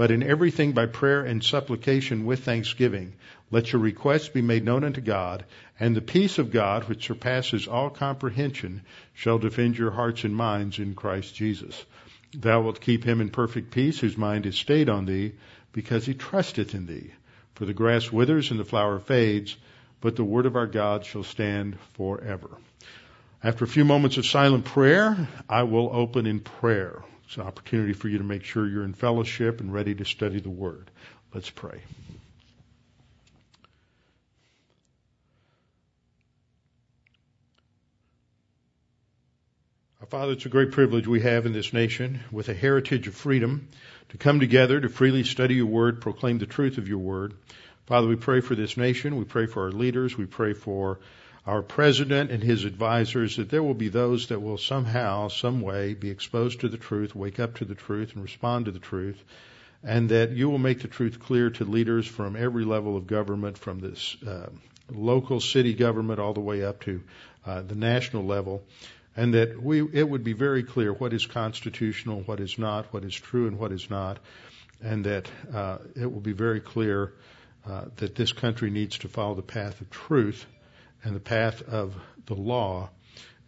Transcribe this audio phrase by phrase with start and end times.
[0.00, 3.12] but in everything by prayer and supplication with thanksgiving.
[3.50, 5.44] Let your requests be made known unto God,
[5.78, 8.80] and the peace of God, which surpasses all comprehension,
[9.12, 11.84] shall defend your hearts and minds in Christ Jesus.
[12.32, 15.32] Thou wilt keep him in perfect peace, whose mind is stayed on thee,
[15.70, 17.10] because he trusteth in thee.
[17.54, 19.54] For the grass withers and the flower fades,
[20.00, 22.48] but the word of our God shall stand forever.
[23.44, 27.02] After a few moments of silent prayer, I will open in prayer.
[27.30, 30.40] It's an opportunity for you to make sure you're in fellowship and ready to study
[30.40, 30.90] the word.
[31.32, 31.80] Let's pray.
[40.00, 43.14] Our Father, it's a great privilege we have in this nation with a heritage of
[43.14, 43.68] freedom
[44.08, 47.34] to come together to freely study your word, proclaim the truth of your word.
[47.86, 49.14] Father, we pray for this nation.
[49.14, 50.18] We pray for our leaders.
[50.18, 50.98] We pray for
[51.46, 55.94] our president and his advisors that there will be those that will somehow, some way
[55.94, 59.22] be exposed to the truth, wake up to the truth and respond to the truth.
[59.82, 63.56] And that you will make the truth clear to leaders from every level of government,
[63.56, 64.50] from this uh,
[64.90, 67.02] local city government all the way up to
[67.46, 68.62] uh, the national level
[69.16, 73.04] and that we, it would be very clear what is constitutional, what is not, what
[73.04, 74.18] is true and what is not,
[74.82, 77.12] and that uh, it will be very clear
[77.66, 80.46] uh, that this country needs to follow the path of truth
[81.04, 81.94] and the path of
[82.26, 82.90] the law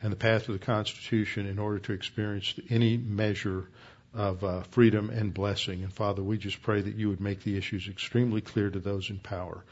[0.03, 3.69] and the path of the Constitution in order to experience any measure
[4.15, 5.83] of uh, freedom and blessing.
[5.83, 9.09] And Father, we just pray that you would make the issues extremely clear to those
[9.09, 9.65] in power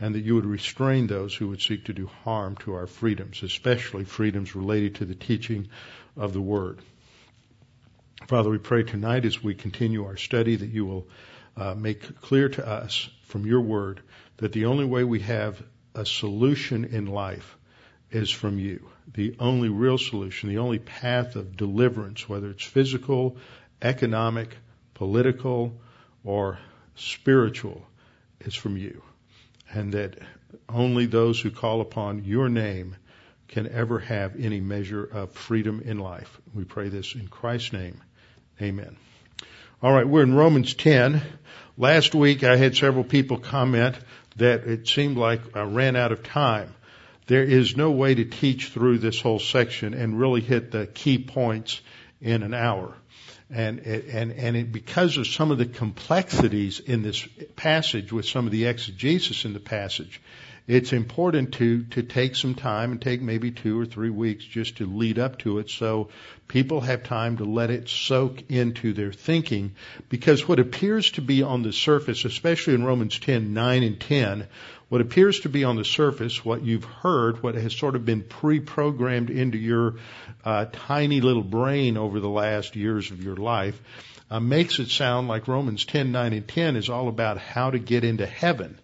[0.00, 3.42] and that you would restrain those who would seek to do harm to our freedoms,
[3.42, 5.68] especially freedoms related to the teaching
[6.16, 6.80] of the Word.
[8.26, 11.06] Father, we pray tonight as we continue our study that you will
[11.56, 14.00] uh, make clear to us from your Word
[14.38, 15.62] that the only way we have
[15.96, 17.56] a solution in life
[18.10, 18.86] is from you.
[19.12, 23.36] The only real solution, the only path of deliverance, whether it's physical,
[23.82, 24.56] economic,
[24.94, 25.72] political,
[26.22, 26.58] or
[26.94, 27.84] spiritual,
[28.40, 29.02] is from you.
[29.72, 30.18] And that
[30.68, 32.96] only those who call upon your name
[33.48, 36.40] can ever have any measure of freedom in life.
[36.54, 38.02] We pray this in Christ's name.
[38.60, 38.96] Amen.
[39.82, 41.22] All right, we're in Romans 10.
[41.76, 43.96] Last week I had several people comment
[44.36, 46.74] that it seemed like I ran out of time.
[47.26, 51.18] There is no way to teach through this whole section and really hit the key
[51.18, 51.80] points
[52.20, 52.94] in an hour
[53.50, 58.46] and and and it, because of some of the complexities in this passage with some
[58.46, 60.20] of the exegesis in the passage,
[60.66, 64.78] it's important to to take some time and take maybe two or three weeks just
[64.78, 66.08] to lead up to it, so
[66.48, 69.74] people have time to let it soak into their thinking.
[70.08, 74.48] Because what appears to be on the surface, especially in Romans 10, 9 and 10,
[74.88, 78.22] what appears to be on the surface, what you've heard, what has sort of been
[78.22, 79.96] pre-programmed into your
[80.44, 83.80] uh, tiny little brain over the last years of your life,
[84.30, 87.78] uh, makes it sound like Romans 10, 9, and 10 is all about how to
[87.78, 88.78] get into heaven.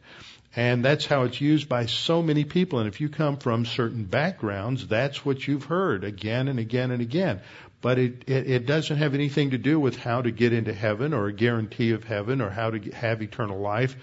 [0.54, 2.78] And that's how it's used by so many people.
[2.78, 7.00] And if you come from certain backgrounds, that's what you've heard again and again and
[7.00, 7.40] again
[7.82, 11.12] but it, it, it, doesn't have anything to do with how to get into heaven
[11.12, 13.96] or a guarantee of heaven or how to get, have eternal life.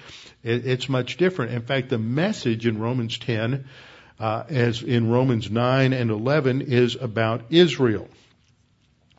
[0.43, 1.53] It, it's much different.
[1.53, 3.65] In fact, the message in Romans 10,
[4.19, 8.09] uh, as in Romans 9 and 11, is about Israel.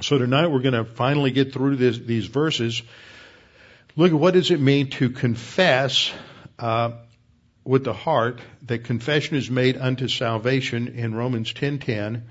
[0.03, 2.83] So tonight we're going to finally get through this, these verses.
[3.97, 6.13] Look at what does it mean to confess
[6.59, 6.93] uh,
[7.71, 12.23] with the heart that confession is made unto salvation in Romans 10:10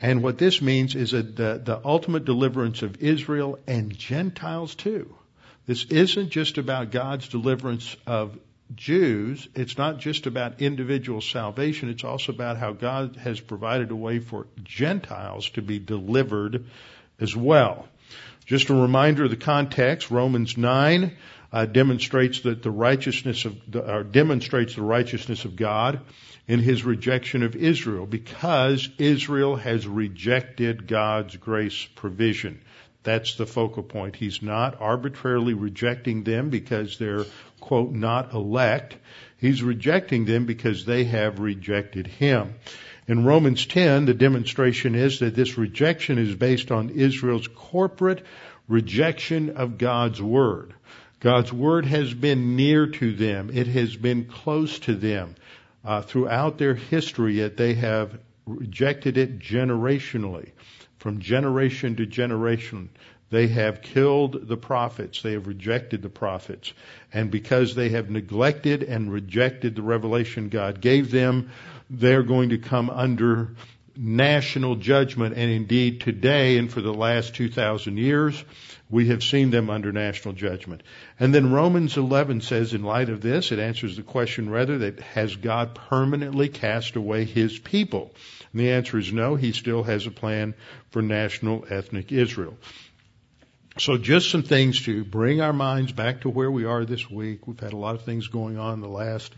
[0.00, 5.12] and what this means is that the, the ultimate deliverance of Israel and Gentiles too.
[5.66, 8.38] This isn't just about God's deliverance of
[8.76, 9.48] Jews.
[9.56, 11.88] It's not just about individual salvation.
[11.88, 16.66] It's also about how God has provided a way for Gentiles to be delivered
[17.18, 17.88] as well.
[18.46, 20.12] Just a reminder of the context.
[20.12, 21.16] Romans 9
[21.52, 26.00] uh, demonstrates that the righteousness of, the, demonstrates the righteousness of God
[26.46, 32.60] in his rejection of Israel because Israel has rejected God's grace provision.
[33.02, 34.16] That's the focal point.
[34.16, 37.24] He's not arbitrarily rejecting them because they're,
[37.60, 38.96] quote, not elect.
[39.38, 42.56] He's rejecting them because they have rejected him.
[43.06, 48.22] In Romans 10, the demonstration is that this rejection is based on Israel's corporate
[48.68, 50.74] rejection of God's Word.
[51.20, 53.50] God's Word has been near to them.
[53.52, 55.34] It has been close to them
[55.84, 60.50] uh, throughout their history, yet they have rejected it generationally,
[60.98, 62.90] from generation to generation.
[63.30, 65.20] They have killed the prophets.
[65.20, 66.72] They have rejected the prophets.
[67.12, 71.50] And because they have neglected and rejected the revelation God gave them,
[71.90, 73.54] they're going to come under
[73.96, 75.36] national judgment.
[75.36, 78.42] And indeed, today and for the last 2,000 years,
[78.90, 80.82] we have seen them under national judgment.
[81.20, 85.00] And then Romans 11 says, in light of this, it answers the question rather that
[85.00, 88.14] has God permanently cast away his people?
[88.52, 90.54] And the answer is no, he still has a plan
[90.90, 92.56] for national ethnic Israel.
[93.78, 97.46] So just some things to bring our minds back to where we are this week.
[97.46, 99.32] We've had a lot of things going on the last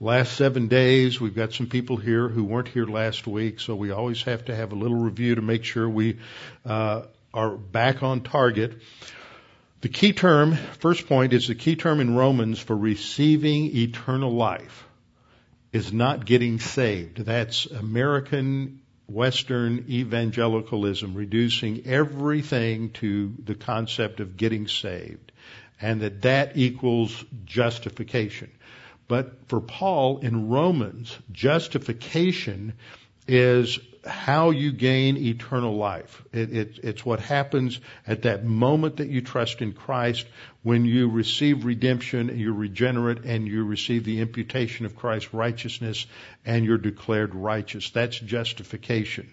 [0.00, 1.20] last seven days.
[1.20, 4.56] We've got some people here who weren't here last week, so we always have to
[4.56, 6.18] have a little review to make sure we
[6.64, 7.02] uh,
[7.34, 8.80] are back on target.
[9.80, 14.86] The key term, first point, is the key term in Romans for receiving eternal life
[15.72, 17.18] is not getting saved.
[17.18, 25.32] That's American Western evangelicalism, reducing everything to the concept of getting saved,
[25.80, 28.50] and that that equals justification.
[29.08, 32.74] But for Paul in Romans, justification
[33.26, 36.22] is how you gain eternal life.
[36.32, 40.26] It, it, it's what happens at that moment that you trust in Christ
[40.62, 46.06] when you receive redemption, you're regenerate, and you receive the imputation of Christ's righteousness,
[46.44, 47.90] and you're declared righteous.
[47.90, 49.30] That's justification.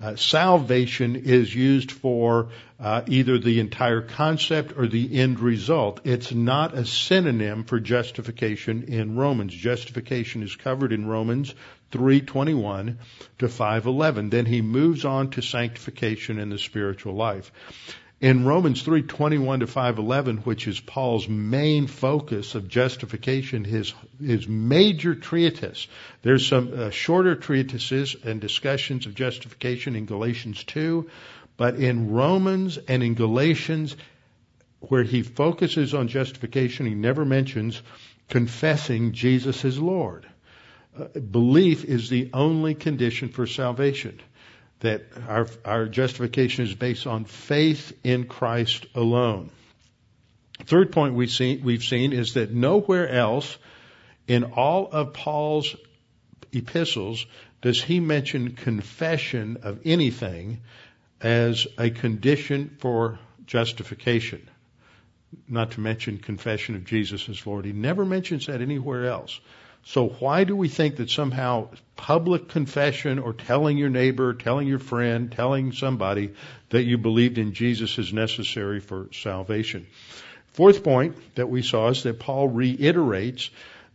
[0.00, 6.00] Uh, salvation is used for uh, either the entire concept or the end result.
[6.04, 9.52] It's not a synonym for justification in Romans.
[9.52, 11.52] Justification is covered in Romans
[11.90, 12.98] 3:21
[13.38, 14.30] to 5:11.
[14.30, 17.50] Then he moves on to sanctification in the spiritual life.
[18.20, 25.14] In Romans 3:21 to 5:11, which is Paul's main focus of justification, his his major
[25.14, 25.86] treatise.
[26.22, 31.08] There's some uh, shorter treatises and discussions of justification in Galatians 2,
[31.56, 33.94] but in Romans and in Galatians
[34.80, 37.80] where he focuses on justification, he never mentions
[38.28, 40.26] confessing Jesus as Lord.
[40.98, 44.20] Uh, belief is the only condition for salvation.
[44.80, 49.50] That our, our justification is based on faith in Christ alone.
[50.64, 53.56] Third point we've seen, we've seen is that nowhere else
[54.26, 55.74] in all of Paul's
[56.52, 57.26] epistles
[57.60, 60.60] does he mention confession of anything
[61.20, 64.48] as a condition for justification.
[65.48, 67.64] Not to mention confession of Jesus as Lord.
[67.64, 69.40] He never mentions that anywhere else.
[69.84, 74.78] So why do we think that somehow public confession or telling your neighbor, telling your
[74.78, 76.34] friend, telling somebody
[76.70, 79.86] that you believed in Jesus is necessary for salvation?
[80.52, 83.48] Fourth point that we saw is that Paul reiterates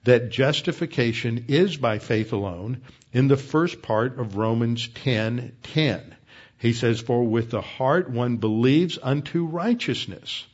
[0.03, 2.81] that justification is by faith alone
[3.12, 6.15] in the first part of Romans 10:10.
[6.57, 10.45] He says, "For with the heart one believes unto righteousness."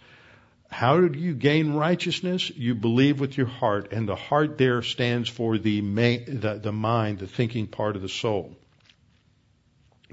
[0.70, 2.50] How do you gain righteousness?
[2.56, 7.20] You believe with your heart, and the heart there stands for the, the, the mind,
[7.20, 8.56] the thinking part of the soul.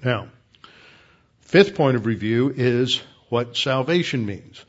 [0.03, 0.29] Now,
[1.41, 4.65] fifth point of review is what salvation means.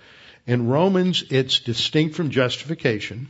[0.45, 3.29] In Romans, it's distinct from justification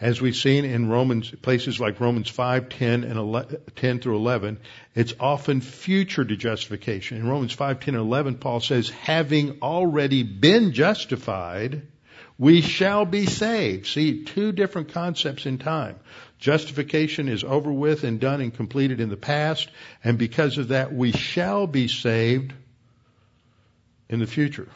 [0.00, 4.58] as we've seen in Romans, places like Romans 5, 10, and 11, 10 through 11,
[4.94, 7.18] it's often future to justification.
[7.18, 11.82] In Romans 5, 10, and 11, Paul says, having already been justified,
[12.38, 13.86] we shall be saved.
[13.86, 15.96] See, two different concepts in time.
[16.38, 19.68] Justification is over with and done and completed in the past,
[20.02, 22.54] and because of that, we shall be saved
[24.08, 24.68] in the future.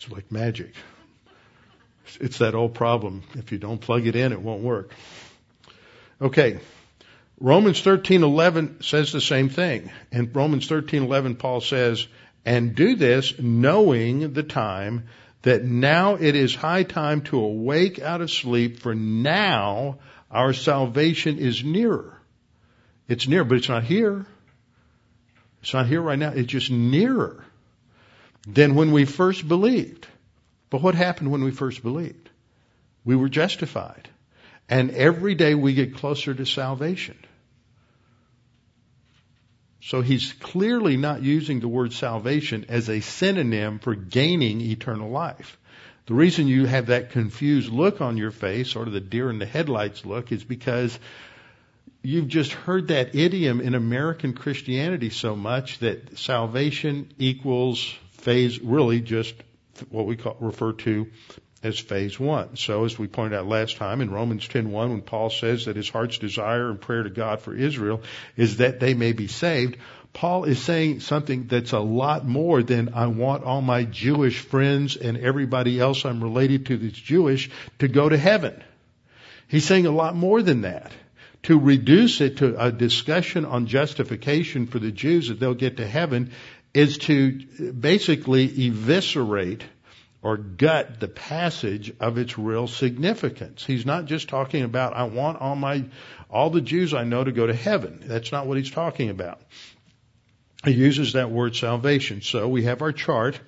[0.00, 0.72] It's like magic.
[2.20, 3.22] It's that old problem.
[3.34, 4.92] If you don't plug it in, it won't work.
[6.22, 6.58] Okay.
[7.38, 9.90] Romans 13:11 says the same thing.
[10.10, 12.06] In Romans 13:11 Paul says,
[12.46, 15.04] "And do this knowing the time
[15.42, 19.98] that now it is high time to awake out of sleep for now
[20.30, 22.18] our salvation is nearer."
[23.06, 24.24] It's near, but it's not here.
[25.60, 26.30] It's not here right now.
[26.30, 27.44] It's just nearer
[28.46, 30.06] than when we first believed.
[30.70, 32.30] But what happened when we first believed?
[33.04, 34.08] We were justified.
[34.68, 37.18] And every day we get closer to salvation.
[39.82, 45.58] So he's clearly not using the word salvation as a synonym for gaining eternal life.
[46.06, 49.38] The reason you have that confused look on your face, sort of the deer in
[49.38, 50.98] the headlights look, is because
[52.02, 59.00] you've just heard that idiom in American Christianity so much that salvation equals phase, really
[59.00, 59.34] just
[59.88, 61.08] what we call, refer to
[61.62, 62.56] as phase one.
[62.56, 65.88] So as we pointed out last time in Romans 10:1 when Paul says that his
[65.88, 68.02] heart's desire and prayer to God for Israel
[68.36, 69.76] is that they may be saved,
[70.12, 74.96] Paul is saying something that's a lot more than I want all my Jewish friends
[74.96, 78.62] and everybody else I'm related to that's Jewish to go to heaven.
[79.46, 80.92] He's saying a lot more than that.
[81.44, 85.86] To reduce it to a discussion on justification for the Jews that they'll get to
[85.86, 86.32] heaven
[86.72, 89.64] is to basically eviscerate
[90.22, 93.64] or gut the passage of its real significance.
[93.64, 95.84] He's not just talking about, I want all my,
[96.30, 98.02] all the Jews I know to go to heaven.
[98.04, 99.40] That's not what he's talking about.
[100.64, 102.20] He uses that word salvation.
[102.20, 103.40] So we have our chart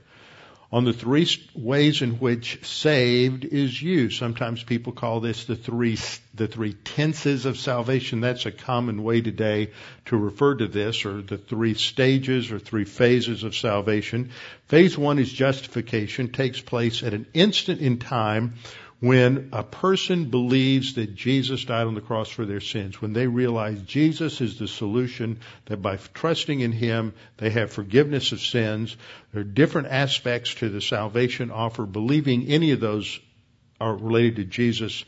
[0.73, 4.19] on the three ways in which saved is used.
[4.19, 5.99] Sometimes people call this the three,
[6.35, 8.21] the three tenses of salvation.
[8.21, 9.73] That's a common way today
[10.07, 14.31] to refer to this, or the three stages or three phases of salvation.
[14.69, 18.55] Phase one is justification, takes place at an instant in time
[19.03, 23.27] when a person believes that Jesus died on the cross for their sins, when they
[23.27, 28.97] realize Jesus is the solution, that by trusting in Him, they have forgiveness of sins,
[29.33, 31.85] there are different aspects to the salvation offer.
[31.85, 33.19] Believing any of those
[33.81, 35.05] are related to Jesus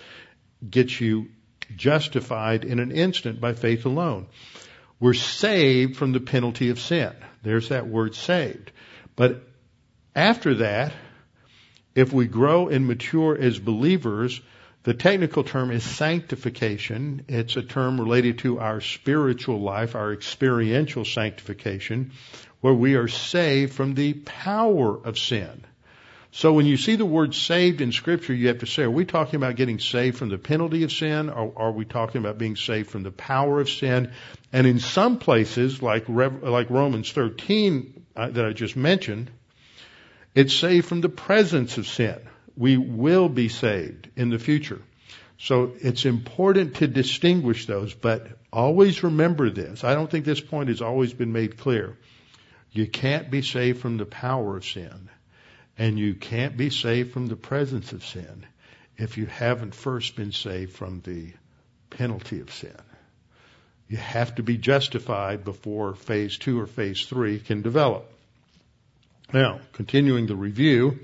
[0.69, 1.29] gets you
[1.77, 4.27] justified in an instant by faith alone.
[4.99, 7.13] We're saved from the penalty of sin.
[7.45, 8.73] There's that word saved.
[9.15, 9.45] But
[10.17, 10.93] after that,
[11.95, 14.41] if we grow and mature as believers,
[14.83, 17.25] the technical term is sanctification.
[17.29, 22.13] It's a term related to our spiritual life, our experiential sanctification,
[22.61, 25.65] where we are saved from the power of sin.
[26.33, 29.05] So when you see the word saved in scripture, you have to say, are we
[29.05, 32.57] talking about getting saved from the penalty of sin or are we talking about being
[32.57, 34.11] saved from the power of sin?
[34.53, 39.31] And in some places, like, like Romans 13 uh, that I just mentioned,
[40.35, 42.19] it's saved from the presence of sin.
[42.57, 44.81] We will be saved in the future.
[45.39, 49.85] So it's important to distinguish those, but always remember this.
[49.85, 51.97] I don't think this point has always been made clear.
[52.71, 55.09] You can't be saved from the power of sin,
[55.77, 58.47] and you can't be saved from the presence of sin
[58.97, 61.33] if you haven't first been saved from the
[61.91, 62.77] penalty of sin.
[63.89, 68.11] You have to be justified before phase two or phase three can develop.
[69.33, 71.01] Now, continuing the review,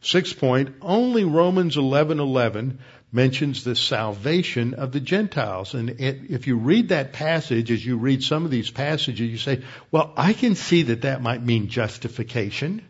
[0.00, 2.78] sixth point, only Romans 11:11
[3.10, 5.74] mentions the salvation of the Gentiles.
[5.74, 9.38] And it, if you read that passage, as you read some of these passages, you
[9.38, 12.82] say, well, I can see that that might mean justification.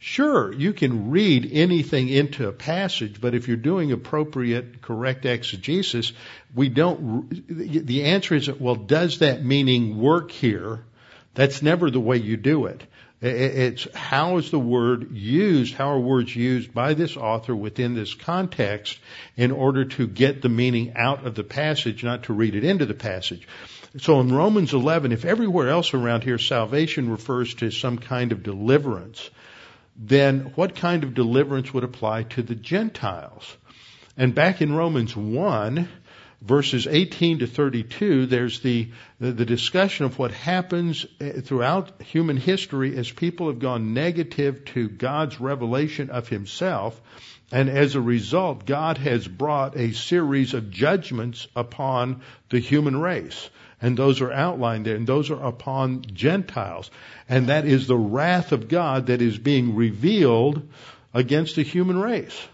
[0.00, 6.12] Sure, you can read anything into a passage, but if you're doing appropriate, correct exegesis,
[6.54, 10.84] we don't, the answer is, well, does that meaning work here?
[11.34, 12.82] That's never the way you do it.
[13.20, 18.14] It's how is the word used, how are words used by this author within this
[18.14, 18.96] context
[19.36, 22.86] in order to get the meaning out of the passage, not to read it into
[22.86, 23.48] the passage.
[23.96, 28.44] So in Romans 11, if everywhere else around here salvation refers to some kind of
[28.44, 29.28] deliverance,
[29.96, 33.56] then what kind of deliverance would apply to the Gentiles?
[34.16, 35.88] And back in Romans 1,
[36.40, 42.96] verses 18 to 32, there's the, the, discussion of what happens eh, throughout human history
[42.96, 47.00] as people have gone negative to God's revelation of Himself.
[47.50, 53.50] And as a result, God has brought a series of judgments upon the human race.
[53.80, 56.90] And those are outlined there, and those are upon Gentiles.
[57.28, 60.68] And that is the wrath of God that is being revealed
[61.14, 62.46] against the human race.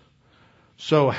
[0.76, 1.12] So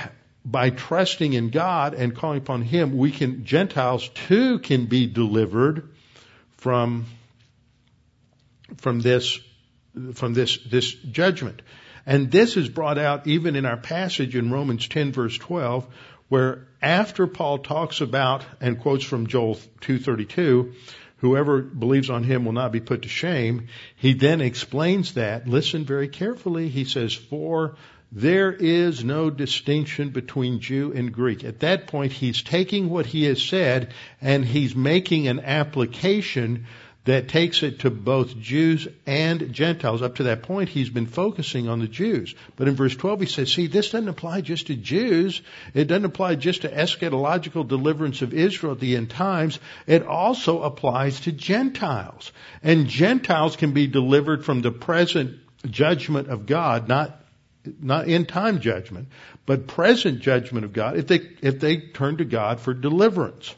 [0.45, 5.89] by trusting in God and calling upon Him, we can, Gentiles too can be delivered
[6.57, 7.05] from,
[8.77, 9.39] from this,
[10.13, 11.63] from this, this judgment.
[12.05, 15.87] And this is brought out even in our passage in Romans 10 verse 12,
[16.29, 20.73] where after Paul talks about and quotes from Joel 232,
[21.17, 25.47] whoever believes on him will not be put to shame, he then explains that.
[25.47, 26.69] Listen very carefully.
[26.69, 27.75] He says, for
[28.15, 31.43] there is no distinction between Jew and Greek.
[31.43, 36.65] At that point, he's taking what he has said and he's making an application
[37.03, 40.01] that takes it to both Jews and Gentiles.
[40.01, 42.33] Up to that point, he's been focusing on the Jews.
[42.55, 45.41] But in verse 12, he says, see, this doesn't apply just to Jews.
[45.73, 49.59] It doesn't apply just to eschatological deliverance of Israel at the end times.
[49.87, 52.31] It also applies to Gentiles.
[52.63, 57.24] And Gentiles can be delivered from the present judgment of God, not
[57.79, 59.09] not in time judgment,
[59.45, 63.55] but present judgment of God if they, if they turn to God for deliverance.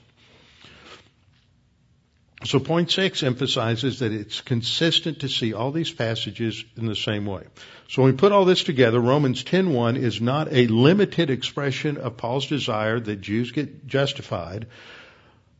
[2.46, 7.26] So point six emphasizes that it's consistent to see all these passages in the same
[7.26, 7.44] way.
[7.90, 12.16] So when we put all this together, Romans 10.1 is not a limited expression of
[12.18, 14.68] Paul's desire that Jews get justified,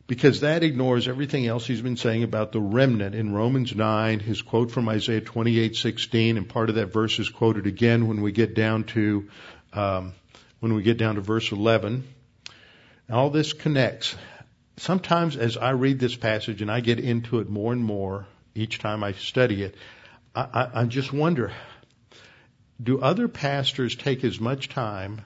[0.08, 4.42] because that ignores everything else he's been saying about the remnant in Romans 9, his
[4.42, 8.54] quote from Isaiah 28:16, and part of that verse is quoted again when we get
[8.54, 9.28] down to
[9.74, 10.14] um,
[10.60, 12.02] when we get down to verse 11.
[13.10, 14.16] All this connects
[14.78, 18.78] sometimes as I read this passage and I get into it more and more each
[18.78, 19.74] time I study it,
[20.34, 21.52] I, I, I just wonder,
[22.82, 25.22] do other pastors take as much time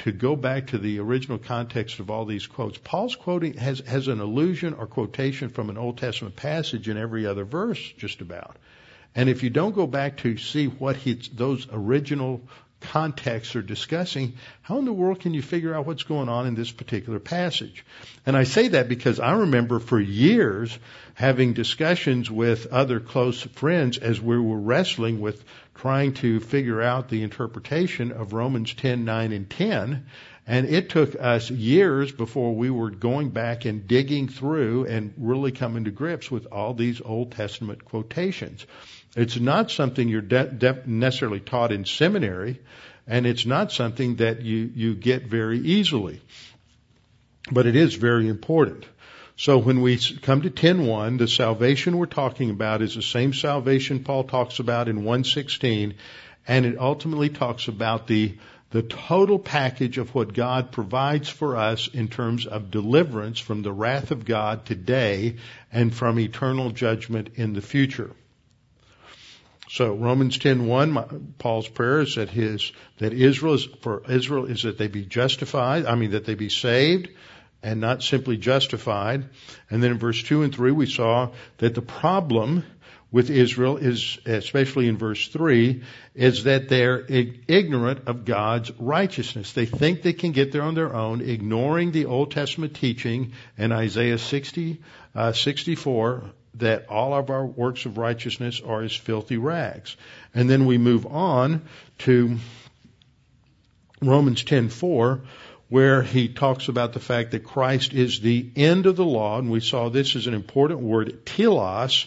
[0.00, 2.78] to go back to the original context of all these quotes?
[2.78, 7.26] Paul's quoting has, has an allusion or quotation from an Old Testament passage in every
[7.26, 8.56] other verse, just about.
[9.14, 10.96] And if you don't go back to see what
[11.34, 12.42] those original
[12.80, 16.54] contexts are discussing, how in the world can you figure out what's going on in
[16.54, 17.84] this particular passage?
[18.26, 20.76] And I say that because I remember for years
[21.14, 25.42] having discussions with other close friends as we were wrestling with
[25.74, 30.06] trying to figure out the interpretation of Romans 10, 9, and 10.
[30.46, 35.52] And it took us years before we were going back and digging through and really
[35.52, 38.66] coming to grips with all these Old Testament quotations.
[39.16, 42.60] It's not something you're de- de- necessarily taught in seminary,
[43.06, 46.20] and it's not something that you, you get very easily.
[47.50, 48.86] But it is very important.
[49.36, 54.04] So when we come to 10.1, the salvation we're talking about is the same salvation
[54.04, 55.94] Paul talks about in 116,
[56.46, 58.36] and it ultimately talks about the
[58.70, 63.72] the total package of what God provides for us in terms of deliverance from the
[63.72, 65.36] wrath of God today
[65.72, 68.10] and from eternal judgment in the future.
[69.68, 74.76] So Romans 10:1, Paul's prayer is that his that Israel is for Israel is that
[74.76, 75.86] they be justified.
[75.86, 77.10] I mean that they be saved
[77.64, 79.24] and not simply justified.
[79.70, 82.62] And then in verse 2 and 3 we saw that the problem
[83.10, 85.82] with Israel is, especially in verse 3,
[86.14, 89.52] is that they're ignorant of God's righteousness.
[89.52, 93.72] They think they can get there on their own, ignoring the Old Testament teaching in
[93.72, 94.82] Isaiah 60,
[95.14, 96.24] uh, 64
[96.56, 99.96] that all of our works of righteousness are as filthy rags.
[100.34, 101.62] And then we move on
[101.98, 102.38] to
[104.02, 105.20] Romans 10:4
[105.68, 109.50] where he talks about the fact that Christ is the end of the law and
[109.50, 112.06] we saw this as an important word telos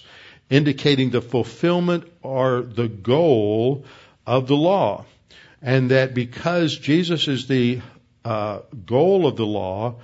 [0.50, 3.86] indicating the fulfillment or the goal
[4.26, 5.06] of the law.
[5.62, 7.82] And that because Jesus is the
[8.24, 9.96] uh, goal of the law,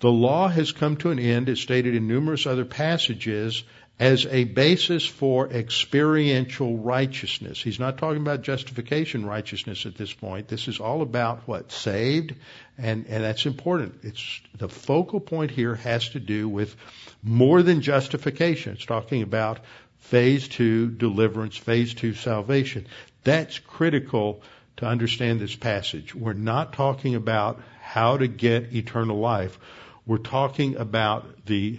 [0.00, 3.62] the law has come to an end, it's stated in numerous other passages,
[3.98, 7.62] as a basis for experiential righteousness.
[7.62, 10.48] He's not talking about justification righteousness at this point.
[10.48, 11.70] This is all about what?
[11.70, 12.34] Saved.
[12.78, 14.00] And, and that's important.
[14.02, 16.74] It's, the focal point here has to do with
[17.22, 18.72] more than justification.
[18.72, 19.60] It's talking about
[19.98, 22.86] phase two deliverance, phase two salvation.
[23.22, 24.42] That's critical
[24.78, 26.14] to understand this passage.
[26.14, 29.58] We're not talking about how to get eternal life.
[30.06, 31.78] We're talking about the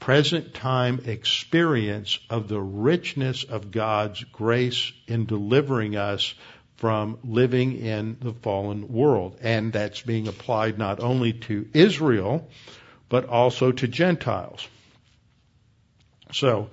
[0.00, 6.34] present time experience of the richness of God's grace in delivering us
[6.76, 9.36] from living in the fallen world.
[9.42, 12.48] And that's being applied not only to Israel,
[13.10, 14.66] but also to Gentiles.
[16.32, 16.70] So,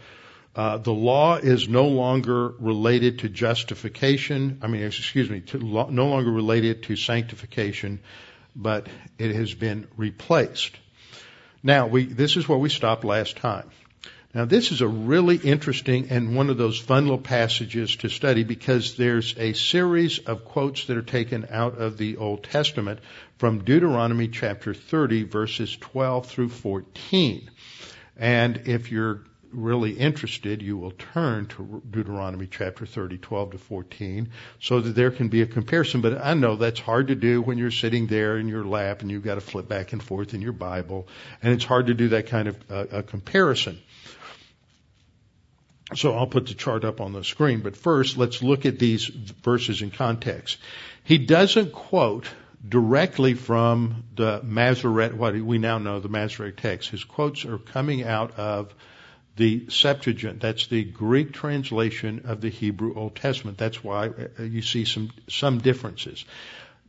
[0.55, 4.59] uh, the law is no longer related to justification.
[4.63, 7.99] I mean, excuse me, no longer related to sanctification,
[8.55, 8.87] but
[9.19, 10.75] it has been replaced.
[11.63, 13.69] Now, we, this is where we stopped last time.
[14.33, 18.43] Now, this is a really interesting and one of those fun little passages to study
[18.43, 22.99] because there's a series of quotes that are taken out of the Old Testament
[23.37, 27.49] from Deuteronomy chapter 30 verses 12 through 14.
[28.17, 34.29] And if you're really interested, you will turn to Deuteronomy chapter 30, 12 to 14,
[34.60, 36.01] so that there can be a comparison.
[36.01, 39.12] But I know that's hard to do when you're sitting there in your lap and
[39.12, 41.07] you've got to flip back and forth in your Bible,
[41.41, 43.79] and it's hard to do that kind of uh, a comparison.
[45.95, 49.05] So I'll put the chart up on the screen, but first let's look at these
[49.05, 50.57] verses in context.
[51.03, 52.27] He doesn't quote
[52.67, 56.89] directly from the Masoret, what we now know the Masoretic text.
[56.89, 58.73] His quotes are coming out of
[59.38, 60.41] the Septuagint.
[60.41, 63.58] That's the Greek translation of the Hebrew Old Testament.
[63.58, 66.26] That's why uh, you see some, some differences.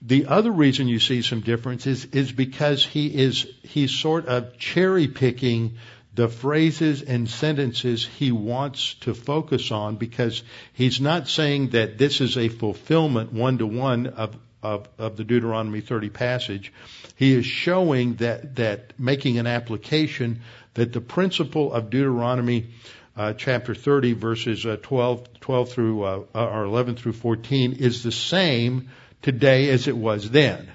[0.01, 5.09] The other reason you see some differences is because he is, he's sort of cherry
[5.09, 5.77] picking
[6.15, 12.21] the phrases and sentences he wants to focus on because he's not saying that this
[12.21, 16.73] is a fulfillment one to one of of, of the Deuteronomy 30 passage,
[17.17, 20.41] he is showing that, that making an application
[20.79, 22.69] that the principle of Deuteronomy
[23.17, 28.13] uh, chapter 30 verses uh, 12, 12 through, uh, or 11 through 14 is the
[28.13, 28.89] same
[29.21, 30.71] today as it was then.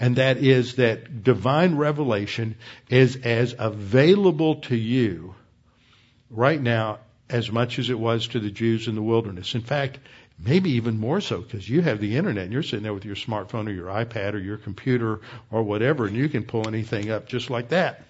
[0.00, 2.56] And that is that divine revelation
[2.90, 5.36] is as available to you
[6.28, 6.98] right now
[7.30, 9.54] as much as it was to the Jews in the wilderness.
[9.54, 10.00] In fact,
[10.38, 13.14] maybe even more so because you have the internet and you're sitting there with your
[13.14, 15.20] smartphone or your iPad or your computer
[15.52, 18.02] or whatever and you can pull anything up just like that.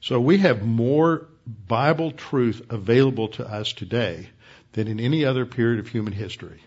[0.00, 1.26] So we have more
[1.66, 4.28] Bible truth available to us today
[4.72, 6.62] than in any other period of human history.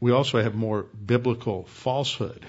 [0.00, 2.44] We also have more biblical falsehood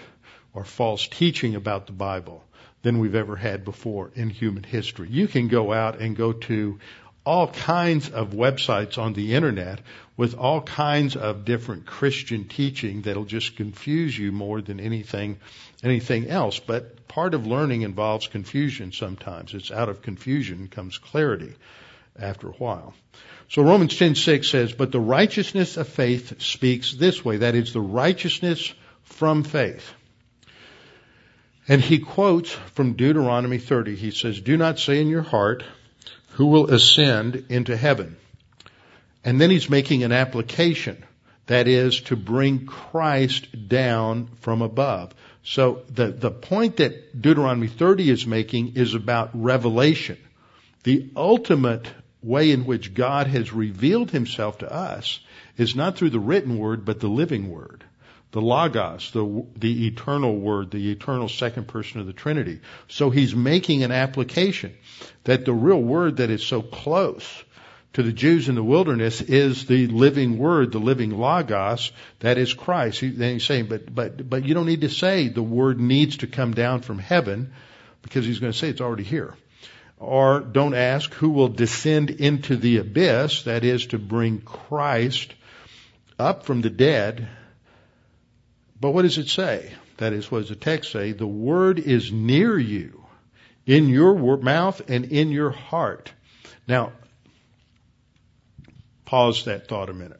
[0.53, 2.43] or false teaching about the Bible
[2.81, 5.09] than we've ever had before in human history.
[5.09, 6.79] You can go out and go to
[7.25, 9.79] all kinds of websites on the internet
[10.17, 15.39] with all kinds of different Christian teaching that'll just confuse you more than anything
[15.83, 16.59] anything else.
[16.59, 19.53] But part of learning involves confusion sometimes.
[19.53, 21.53] It's out of confusion comes clarity
[22.19, 22.93] after a while.
[23.49, 27.81] So Romans 10:6 says, "But the righteousness of faith speaks this way, that is the
[27.81, 29.93] righteousness from faith."
[31.67, 33.95] And he quotes from Deuteronomy 30.
[33.95, 35.63] He says, Do not say in your heart,
[36.33, 38.17] who will ascend into heaven.
[39.23, 41.03] And then he's making an application.
[41.47, 45.13] That is to bring Christ down from above.
[45.43, 50.17] So the, the point that Deuteronomy 30 is making is about revelation.
[50.83, 51.87] The ultimate
[52.21, 55.19] way in which God has revealed himself to us
[55.57, 57.83] is not through the written word, but the living word
[58.33, 62.61] the Logos, the, the eternal Word, the eternal second person of the Trinity.
[62.87, 64.75] So he's making an application
[65.23, 67.43] that the real Word that is so close
[67.93, 71.91] to the Jews in the wilderness is the living Word, the living Logos,
[72.21, 72.99] that is Christ.
[72.99, 76.17] He, then he's saying, but, but, but you don't need to say the Word needs
[76.17, 77.53] to come down from heaven
[78.01, 79.35] because he's going to say it's already here.
[79.99, 85.35] Or don't ask who will descend into the abyss, that is to bring Christ
[86.17, 87.29] up from the dead
[88.83, 89.71] but what does it say?
[89.95, 91.13] That is, what does the text say?
[91.13, 93.05] The word is near you,
[93.65, 96.11] in your mouth and in your heart.
[96.67, 96.91] Now,
[99.05, 100.19] pause that thought a minute.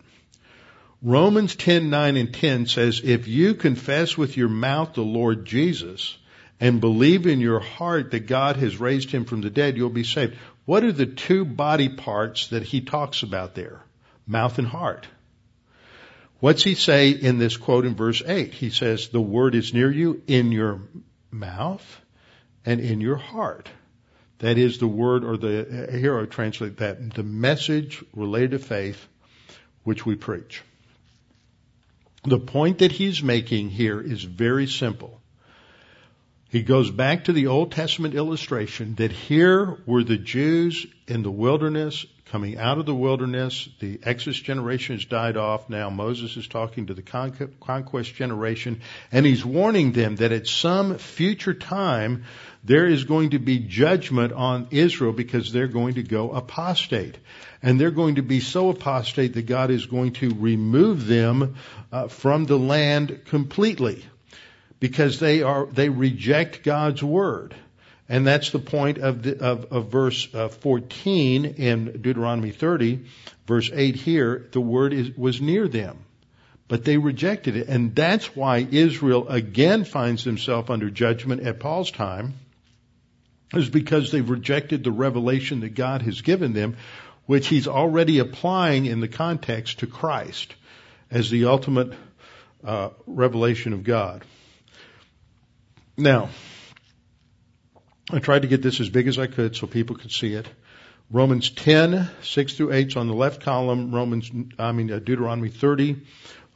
[1.02, 6.18] Romans 10, 9 and 10 says, if you confess with your mouth the Lord Jesus
[6.62, 10.06] and believe in your heart that God has raised him from the dead, you'll be
[10.06, 10.38] saved.
[10.64, 13.82] What are the two body parts that he talks about there?
[14.26, 15.06] Mouth and heart.
[16.44, 18.54] What's he say in this quote in verse 8?
[18.54, 20.82] He says, the word is near you in your
[21.32, 22.02] mouth
[22.66, 23.70] and in your heart.
[24.40, 29.08] That is the word, or the, here I translate that, the message related to faith
[29.84, 30.62] which we preach.
[32.26, 35.22] The point that he's making here is very simple.
[36.50, 41.32] He goes back to the Old Testament illustration that here were the Jews in the
[41.32, 43.70] wilderness coming out of the wilderness.
[43.80, 45.90] The Exodus generation has died off now.
[45.90, 48.82] Moses is talking to the conquest generation,
[49.12, 52.24] and he's warning them that at some future time
[52.64, 57.18] there is going to be judgment on Israel because they're going to go apostate.
[57.62, 61.56] And they're going to be so apostate that God is going to remove them
[61.92, 64.04] uh, from the land completely
[64.80, 67.56] because they are they reject God's word.
[68.10, 73.06] And that's the point of, the, of, of verse uh, 14 in Deuteronomy 30,
[73.48, 76.00] verse 8 here, the word is, was near them.
[76.68, 77.68] But they rejected it.
[77.68, 82.34] And that's why Israel again finds himself under judgment at Paul's time,
[83.54, 86.76] is because they've rejected the revelation that God has given them,
[87.26, 90.54] which he's already applying in the context to Christ
[91.10, 91.94] as the ultimate
[92.66, 94.24] uh, revelation of God.
[95.96, 96.30] Now,
[98.14, 100.48] I tried to get this as big as I could so people could see it.
[101.10, 103.94] Romans 10, 6 through 8 is on the left column.
[103.94, 105.98] Romans, I mean, uh, Deuteronomy 30,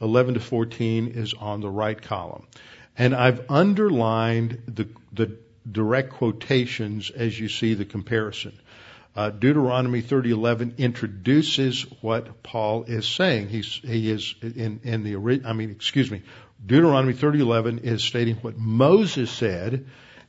[0.00, 2.46] 11 to 14 is on the right column.
[2.96, 5.36] And I've underlined the, the
[5.70, 8.56] direct quotations as you see the comparison.
[9.16, 13.48] Uh, Deuteronomy 30:11 introduces what Paul is saying.
[13.48, 16.22] He's, he is in, in the I mean, excuse me.
[16.64, 19.86] Deuteronomy 30:11 is stating what Moses said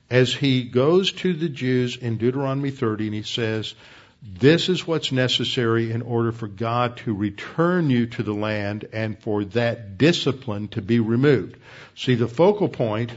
[0.10, 3.76] as he goes to the Jews in Deuteronomy 30 and he says,
[4.22, 9.18] this is what's necessary in order for God to return you to the land and
[9.18, 11.58] for that discipline to be removed.
[11.96, 13.14] See, the focal point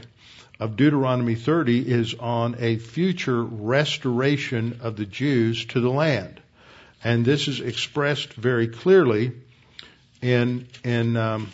[0.59, 6.39] of Deuteronomy 30 is on a future restoration of the Jews to the land.
[7.03, 9.33] And this is expressed very clearly
[10.21, 11.51] in, in, um,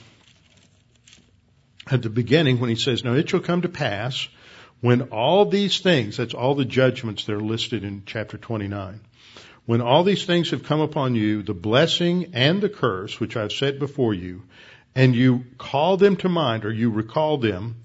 [1.90, 4.28] at the beginning when he says, Now it shall come to pass
[4.82, 9.02] when all these things, that's all the judgments that are listed in chapter 29,
[9.66, 13.52] when all these things have come upon you, the blessing and the curse, which I've
[13.52, 14.44] set before you,
[14.96, 17.76] and you call them to mind, or you recall them,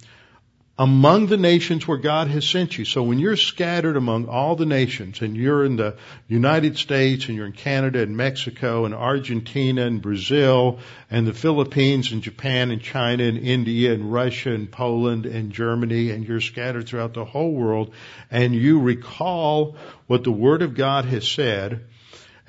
[0.76, 2.84] among the nations where God has sent you.
[2.84, 7.36] So when you're scattered among all the nations and you're in the United States and
[7.36, 10.80] you're in Canada and Mexico and Argentina and Brazil
[11.12, 16.10] and the Philippines and Japan and China and India and Russia and Poland and Germany
[16.10, 17.94] and you're scattered throughout the whole world
[18.32, 19.76] and you recall
[20.08, 21.84] what the Word of God has said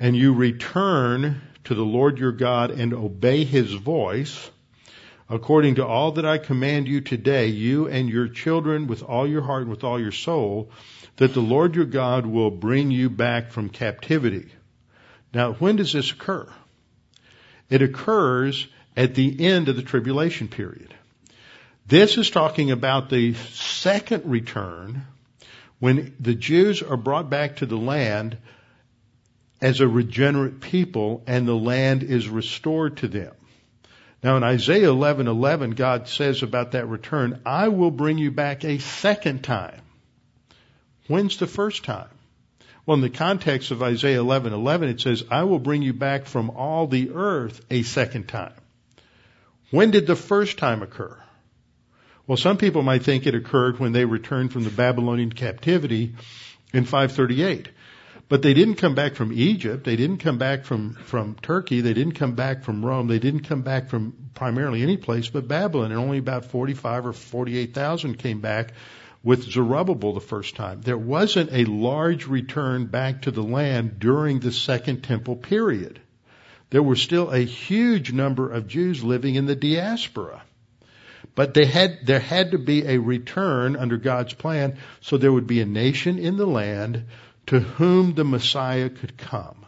[0.00, 4.50] and you return to the Lord your God and obey His voice,
[5.28, 9.42] according to all that I command you today, you and your children with all your
[9.42, 10.70] heart and with all your soul,
[11.16, 14.48] that the Lord your God will bring you back from captivity.
[15.34, 16.48] Now, when does this occur?
[17.68, 20.94] It occurs at the end of the tribulation period.
[21.86, 25.06] This is talking about the second return
[25.78, 28.38] when the Jews are brought back to the land
[29.60, 33.32] as a regenerate people and the land is restored to them.
[34.26, 38.78] Now in Isaiah 11:11 God says about that return, I will bring you back a
[38.78, 39.80] second time.
[41.06, 42.08] When's the first time?
[42.84, 46.50] Well, in the context of Isaiah 11:11 it says, I will bring you back from
[46.50, 48.54] all the earth a second time.
[49.70, 51.16] When did the first time occur?
[52.26, 56.16] Well, some people might think it occurred when they returned from the Babylonian captivity
[56.72, 57.68] in 538.
[58.28, 59.84] But they didn't come back from Egypt.
[59.84, 61.80] They didn't come back from, from Turkey.
[61.80, 63.06] They didn't come back from Rome.
[63.06, 65.92] They didn't come back from primarily any place but Babylon.
[65.92, 68.72] And only about 45 or 48,000 came back
[69.22, 70.80] with Zerubbabel the first time.
[70.80, 76.00] There wasn't a large return back to the land during the Second Temple period.
[76.70, 80.42] There were still a huge number of Jews living in the diaspora.
[81.36, 85.46] But they had, there had to be a return under God's plan so there would
[85.46, 87.04] be a nation in the land
[87.46, 89.66] to whom the Messiah could come.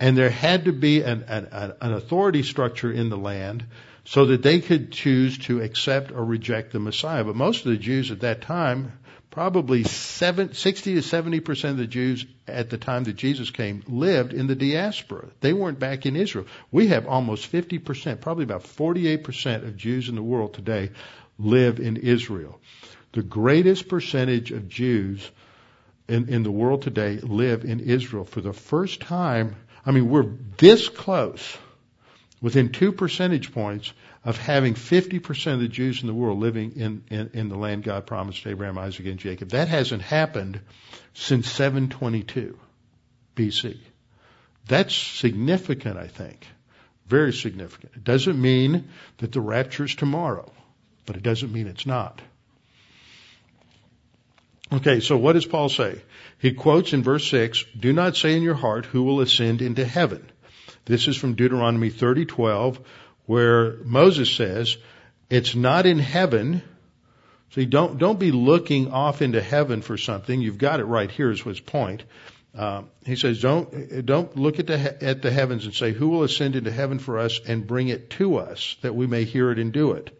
[0.00, 1.48] And there had to be an, an,
[1.80, 3.64] an, authority structure in the land
[4.04, 7.24] so that they could choose to accept or reject the Messiah.
[7.24, 8.92] But most of the Jews at that time,
[9.30, 13.82] probably seven, 60 to 70 percent of the Jews at the time that Jesus came
[13.86, 15.28] lived in the diaspora.
[15.40, 16.46] They weren't back in Israel.
[16.70, 20.90] We have almost 50 percent, probably about 48 percent of Jews in the world today
[21.38, 22.60] live in Israel.
[23.12, 25.30] The greatest percentage of Jews
[26.08, 28.24] in, in the world today live in Israel.
[28.24, 31.56] For the first time, I mean, we're this close,
[32.40, 33.92] within two percentage points,
[34.24, 37.84] of having 50% of the Jews in the world living in, in, in the land
[37.84, 39.50] God promised Abraham, Isaac, and Jacob.
[39.50, 40.60] That hasn't happened
[41.12, 42.58] since 722
[43.36, 43.78] BC.
[44.66, 46.46] That's significant, I think.
[47.06, 47.92] Very significant.
[47.96, 48.88] It doesn't mean
[49.18, 50.50] that the rapture is tomorrow,
[51.04, 52.22] but it doesn't mean it's not.
[54.74, 56.02] Okay, so what does Paul say?
[56.40, 59.84] He quotes in verse 6, Do not say in your heart, Who will ascend into
[59.84, 60.28] heaven?
[60.84, 62.80] This is from Deuteronomy 30:12,
[63.26, 64.76] where Moses says,
[65.30, 66.60] It's not in heaven.
[67.50, 70.40] So don't, don't be looking off into heaven for something.
[70.40, 72.02] You've got it right here is his point.
[72.52, 76.24] Uh, he says, don't, don't look at the, at the heavens and say, who will
[76.24, 79.60] ascend into heaven for us and bring it to us that we may hear it
[79.60, 80.10] and do it?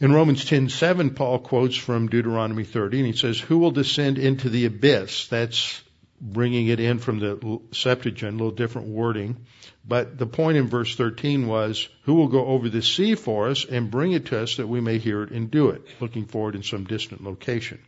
[0.00, 4.48] In Romans 10:7, Paul quotes from Deuteronomy 30, and he says, "Who will descend into
[4.48, 5.82] the abyss?" That's
[6.20, 9.38] bringing it in from the Septuagint, a little different wording.
[9.86, 13.64] But the point in verse 13 was, "Who will go over the sea for us
[13.64, 16.54] and bring it to us that we may hear it and do it?" Looking forward
[16.54, 17.80] in some distant location.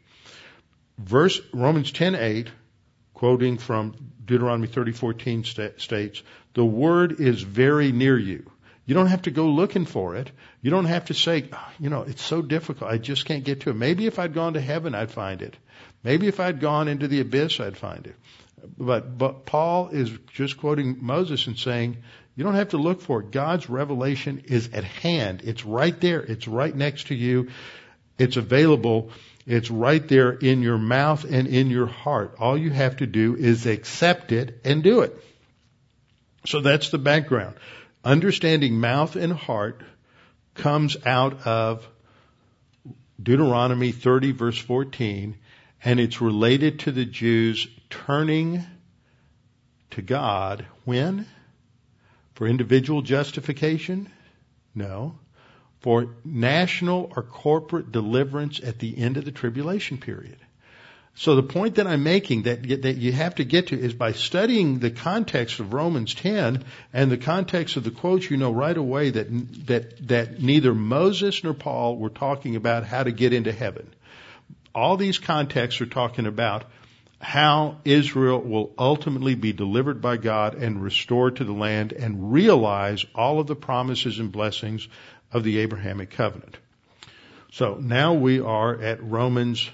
[0.98, 2.48] Verse Romans 10:8,
[3.14, 3.94] quoting from
[4.24, 5.44] Deuteronomy 30:14
[5.80, 6.22] states,
[6.54, 8.50] "The word is very near you."
[8.90, 10.32] You don't have to go looking for it.
[10.62, 12.90] You don't have to say, ah, you know, it's so difficult.
[12.90, 13.76] I just can't get to it.
[13.76, 15.56] Maybe if I'd gone to heaven, I'd find it.
[16.02, 18.16] Maybe if I'd gone into the abyss, I'd find it.
[18.76, 21.98] But, but Paul is just quoting Moses and saying,
[22.34, 23.30] you don't have to look for it.
[23.30, 25.42] God's revelation is at hand.
[25.44, 26.20] It's right there.
[26.20, 27.50] It's right next to you.
[28.18, 29.12] It's available.
[29.46, 32.34] It's right there in your mouth and in your heart.
[32.40, 35.16] All you have to do is accept it and do it.
[36.44, 37.54] So that's the background.
[38.04, 39.82] Understanding mouth and heart
[40.54, 41.86] comes out of
[43.22, 45.36] Deuteronomy 30 verse 14
[45.84, 48.64] and it's related to the Jews turning
[49.90, 51.26] to God when?
[52.34, 54.08] For individual justification?
[54.74, 55.18] No.
[55.80, 60.38] For national or corporate deliverance at the end of the tribulation period.
[61.20, 64.12] So the point that I'm making that, that you have to get to is by
[64.12, 68.74] studying the context of Romans 10 and the context of the quotes, you know right
[68.74, 69.26] away that,
[69.66, 73.92] that, that neither Moses nor Paul were talking about how to get into heaven.
[74.74, 76.64] All these contexts are talking about
[77.20, 83.04] how Israel will ultimately be delivered by God and restored to the land and realize
[83.14, 84.88] all of the promises and blessings
[85.34, 86.56] of the Abrahamic covenant.
[87.52, 89.68] So now we are at Romans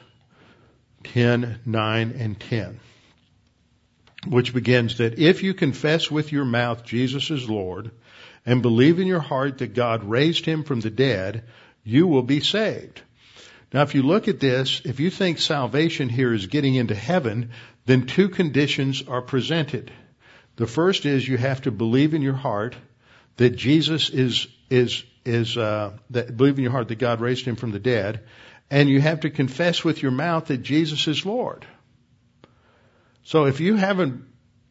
[1.12, 2.80] 10, 9, and 10,
[4.28, 7.90] which begins that if you confess with your mouth Jesus is Lord
[8.44, 11.44] and believe in your heart that God raised him from the dead,
[11.84, 13.02] you will be saved.
[13.72, 17.50] Now, if you look at this, if you think salvation here is getting into heaven,
[17.84, 19.90] then two conditions are presented.
[20.56, 22.76] The first is you have to believe in your heart
[23.36, 27.56] that Jesus is is is uh, that believe in your heart that God raised him
[27.56, 28.20] from the dead,
[28.70, 31.66] and you have to confess with your mouth that Jesus is Lord.
[33.22, 34.24] So if you haven't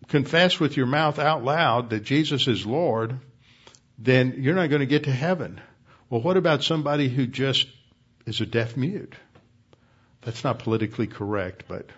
[0.08, 3.20] confessed with your mouth out loud that Jesus is Lord,
[3.98, 5.62] then you're not going to get to heaven.
[6.10, 7.68] Well, what about somebody who just
[8.26, 9.16] is a deaf mute?
[10.22, 11.90] That's not politically correct, but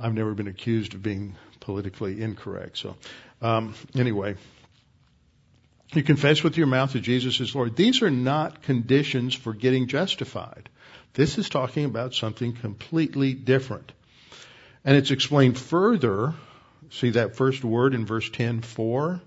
[0.00, 2.78] I've never been accused of being politically incorrect.
[2.78, 2.96] So,
[3.40, 4.36] um, anyway,
[5.96, 7.76] you confess with your mouth that Jesus is Lord.
[7.76, 10.68] These are not conditions for getting justified.
[11.14, 13.92] This is talking about something completely different.
[14.84, 16.34] And it's explained further.
[16.90, 19.20] See that first word in verse 10, for?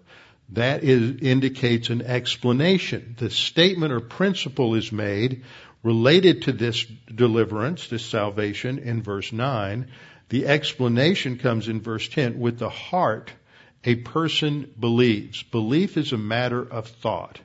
[0.49, 3.15] That is, indicates an explanation.
[3.17, 5.43] The statement or principle is made
[5.83, 9.87] related to this deliverance, this salvation in verse 9.
[10.29, 13.31] The explanation comes in verse 10 with the heart
[13.87, 15.43] a person believes.
[15.43, 17.39] Belief is a matter of thought.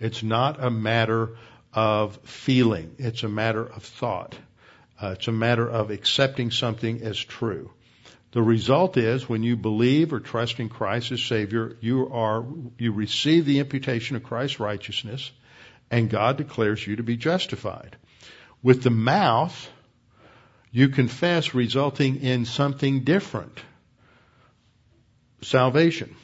[0.00, 1.36] It's not a matter
[1.74, 2.96] of feeling.
[2.98, 4.34] It's a matter of thought.
[5.00, 7.70] Uh, it's a matter of accepting something as true.
[8.32, 12.46] The result is when you believe or trust in Christ as Savior, you are,
[12.78, 15.32] you receive the imputation of Christ's righteousness
[15.90, 17.94] and God declares you to be justified.
[18.62, 19.68] With the mouth,
[20.72, 23.60] you confess resulting in something different
[25.44, 26.14] salvation.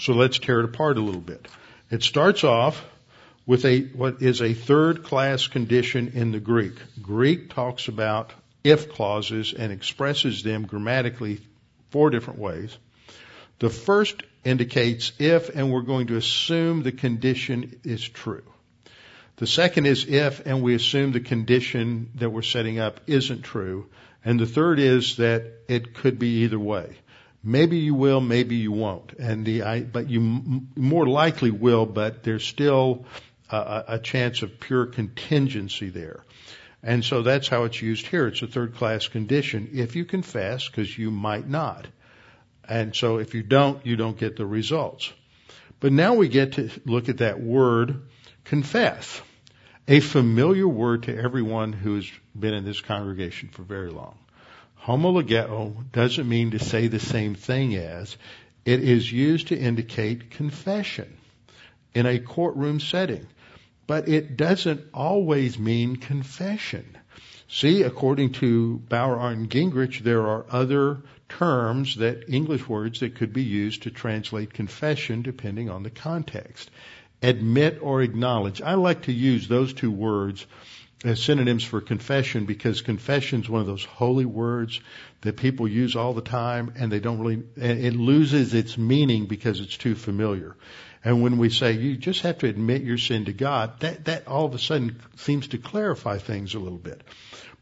[0.00, 1.46] So let's tear it apart a little bit.
[1.90, 2.84] It starts off
[3.46, 6.74] with a, what is a third class condition in the Greek.
[7.00, 8.32] Greek talks about
[8.64, 11.40] if clauses and expresses them grammatically
[11.90, 12.76] four different ways.
[13.60, 18.42] The first indicates if and we're going to assume the condition is true.
[19.36, 23.86] The second is if and we assume the condition that we're setting up isn't true.
[24.24, 26.96] And the third is that it could be either way.
[27.46, 29.12] Maybe you will, maybe you won't.
[29.12, 33.04] And the, I, but you m- more likely will, but there's still
[33.48, 36.24] a, a chance of pure contingency there.
[36.82, 38.26] And so that's how it's used here.
[38.26, 41.86] It's a third class condition if you confess, because you might not.
[42.68, 45.12] And so if you don't, you don't get the results.
[45.78, 48.02] But now we get to look at that word,
[48.42, 49.20] confess.
[49.86, 54.18] A familiar word to everyone who has been in this congregation for very long.
[54.86, 58.16] Homologeo doesn't mean to say the same thing as.
[58.64, 61.16] It is used to indicate confession
[61.92, 63.26] in a courtroom setting.
[63.88, 66.96] But it doesn't always mean confession.
[67.48, 73.32] See, according to Bauer, and Gingrich, there are other terms that English words that could
[73.32, 76.70] be used to translate confession depending on the context.
[77.22, 78.62] Admit or acknowledge.
[78.62, 80.46] I like to use those two words
[81.04, 84.80] as synonyms for confession because confession is one of those holy words
[85.20, 89.60] that people use all the time and they don't really, it loses its meaning because
[89.60, 90.56] it's too familiar.
[91.04, 94.26] And when we say you just have to admit your sin to God, that, that
[94.26, 97.02] all of a sudden seems to clarify things a little bit.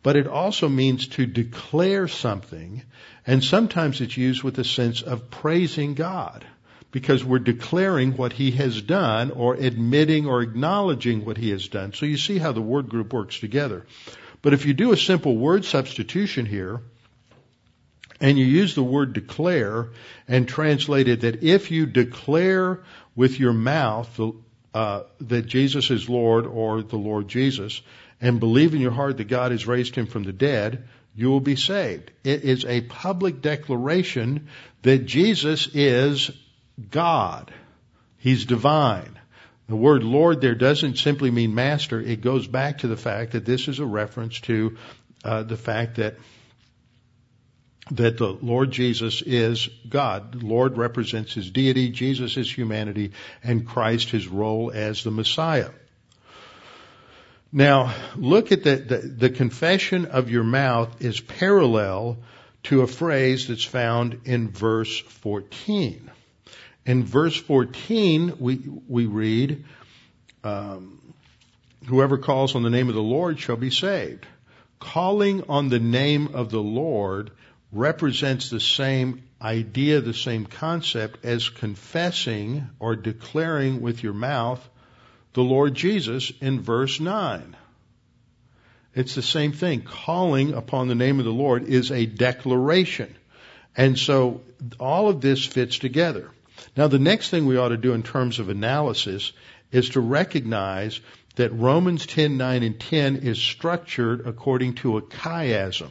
[0.02, 2.82] But it also means to declare something,
[3.26, 6.46] and sometimes it's used with a sense of praising God
[6.94, 11.92] because we're declaring what he has done or admitting or acknowledging what he has done.
[11.92, 13.85] So you see how the word group works together.
[14.42, 16.83] But if you do a simple word substitution here,
[18.20, 19.88] and you use the word declare
[20.28, 22.85] and translate it that if you declare
[23.16, 24.20] with your mouth
[24.72, 27.83] uh, that Jesus is Lord or the Lord Jesus
[28.20, 30.85] and believe in your heart that God has raised him from the dead,
[31.16, 32.12] you will be saved.
[32.23, 34.46] It is a public declaration
[34.83, 36.31] that Jesus is
[36.90, 37.52] God.
[38.18, 39.18] He's divine.
[39.68, 42.00] The word Lord there doesn't simply mean master.
[42.00, 44.77] It goes back to the fact that this is a reference to
[45.25, 46.16] uh, the fact that
[47.90, 50.33] that the Lord Jesus is God.
[50.33, 53.12] The Lord represents his deity, Jesus is humanity,
[53.42, 55.70] and Christ his role as the Messiah.
[57.52, 62.18] Now, look at the, the, the confession of your mouth is parallel
[62.64, 66.10] to a phrase that's found in verse 14.
[66.87, 69.64] In verse 14, we, we read,
[70.42, 71.00] um,
[71.87, 74.26] whoever calls on the name of the Lord shall be saved.
[74.78, 77.30] Calling on the name of the Lord
[77.72, 84.66] represents the same idea, the same concept as confessing or declaring with your mouth
[85.32, 87.56] the Lord Jesus in verse 9.
[88.94, 89.82] It's the same thing.
[89.82, 93.14] Calling upon the name of the Lord is a declaration.
[93.76, 94.42] And so
[94.78, 96.30] all of this fits together.
[96.77, 99.33] Now the next thing we ought to do in terms of analysis
[99.70, 101.00] is to recognize
[101.37, 105.90] that Romans 10, 9, and 10 is structured according to a chiasm.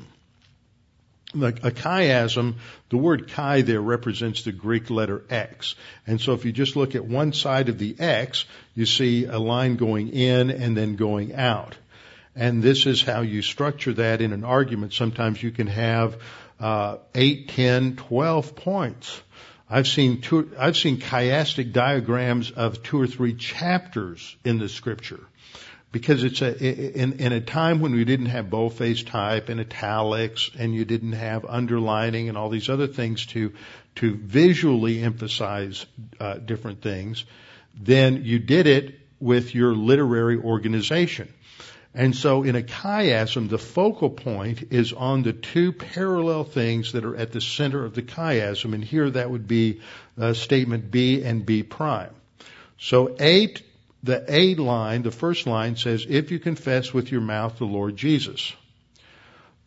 [1.36, 2.56] Like a chiasm,
[2.90, 5.76] the word chi there represents the Greek letter X.
[6.06, 9.40] And so if you just look at one side of the X, you see a
[9.40, 11.76] line going in and then going out.
[12.36, 14.94] And this is how you structure that in an argument.
[14.94, 16.18] Sometimes you can have
[16.60, 19.22] uh, 8, 10, 12 points.
[19.70, 25.22] I've seen two, I've seen chiastic diagrams of two or three chapters in the scripture
[25.94, 30.50] because it's a in, in a time when we didn't have boldface type and italics
[30.58, 33.54] and you didn't have underlining and all these other things to
[33.96, 35.86] to visually emphasize
[36.20, 37.24] uh, different things
[37.80, 41.32] then you did it with your literary organization
[41.96, 47.06] and so in a chiasm the focal point is on the two parallel things that
[47.06, 49.82] are at the center of the chiasm and here that would be
[50.20, 52.14] uh, statement b and b prime
[52.78, 53.54] so a
[54.04, 57.96] the A line, the first line says, if you confess with your mouth the Lord
[57.96, 58.54] Jesus.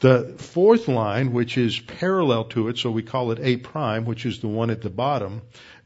[0.01, 4.27] The fourth line, which is parallel to it, so we call it A prime, which
[4.27, 5.41] is the one at the bottom,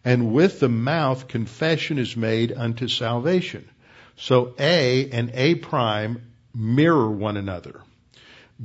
[0.05, 3.69] and with the mouth confession is made unto salvation.
[4.17, 7.81] So A and A prime mirror one another.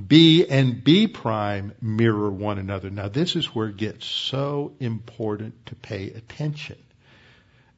[0.07, 2.89] B and B prime mirror one another.
[2.89, 6.77] Now this is where it gets so important to pay attention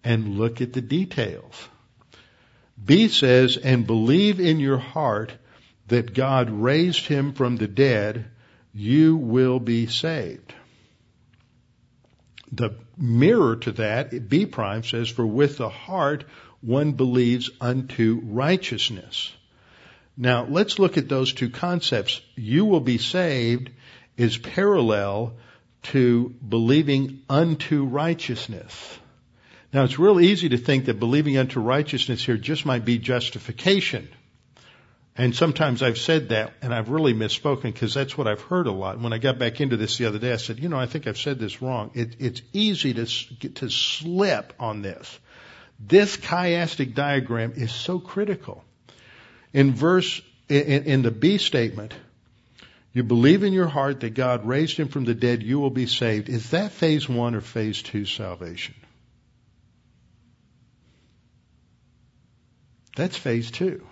[0.04, 1.68] and look at the details.
[2.84, 5.34] B says, and believe in your heart
[5.88, 8.26] that God raised him from the dead,
[8.74, 10.54] you will be saved.
[12.52, 16.26] The mirror to that, B prime says, for with the heart
[16.62, 19.34] one believes unto righteousness.
[20.18, 22.20] Now let's look at those two concepts.
[22.36, 23.70] You will be saved
[24.18, 25.34] is parallel
[25.84, 28.98] to believing unto righteousness.
[29.72, 34.10] Now it's real easy to think that believing unto righteousness here just might be justification.
[35.16, 38.72] And sometimes I've said that and I've really misspoken because that's what I've heard a
[38.72, 39.00] lot.
[39.00, 41.08] When I got back into this the other day, I said, you know, I think
[41.08, 41.92] I've said this wrong.
[41.94, 45.20] It, it's easy to, to slip on this.
[45.80, 48.64] This chiastic diagram is so critical.
[49.58, 51.96] In verse, in, in the B statement,
[52.94, 55.88] you believe in your heart that God raised him from the dead, you will be
[55.88, 56.30] saved.
[56.30, 58.76] Is that phase one or phase two salvation?
[62.96, 63.84] That's phase two.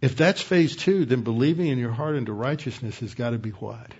[0.00, 3.50] If that's phase two, then believing in your heart into righteousness has got to be
[3.50, 3.90] what?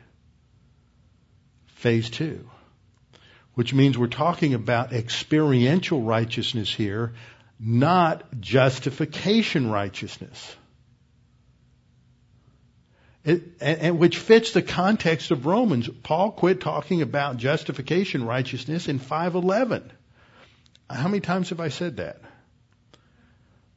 [1.66, 2.49] Phase two.
[3.55, 7.14] Which means we're talking about experiential righteousness here,
[7.65, 10.57] not justification righteousness.
[13.25, 15.89] It, and, and, which fits the context of Romans.
[16.03, 19.93] Paul quit talking about justification righteousness in 511.
[20.91, 22.21] How many times have I said that?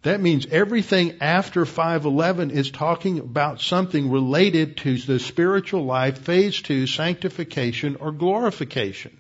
[0.02, 6.62] That means everything after 511 is talking about something related to the spiritual life, phase
[6.62, 9.16] two, sanctification or glorification.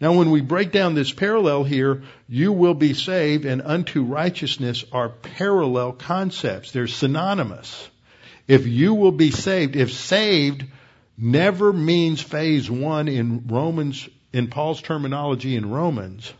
[0.00, 4.84] Now when we break down this parallel here, you will be saved and unto righteousness
[4.92, 6.70] are parallel concepts.
[6.70, 7.88] They're synonymous.
[8.46, 10.64] If you will be saved, if saved
[11.16, 16.32] never means phase one in Romans, in Paul's terminology in Romans,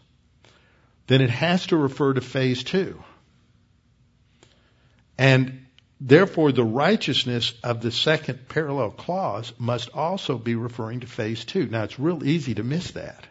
[1.09, 3.03] then it has to refer to phase two.
[5.19, 5.67] And
[6.01, 11.67] therefore the righteousness of the second parallel clause must also be referring to phase two.
[11.67, 13.27] Now it's real easy to miss that.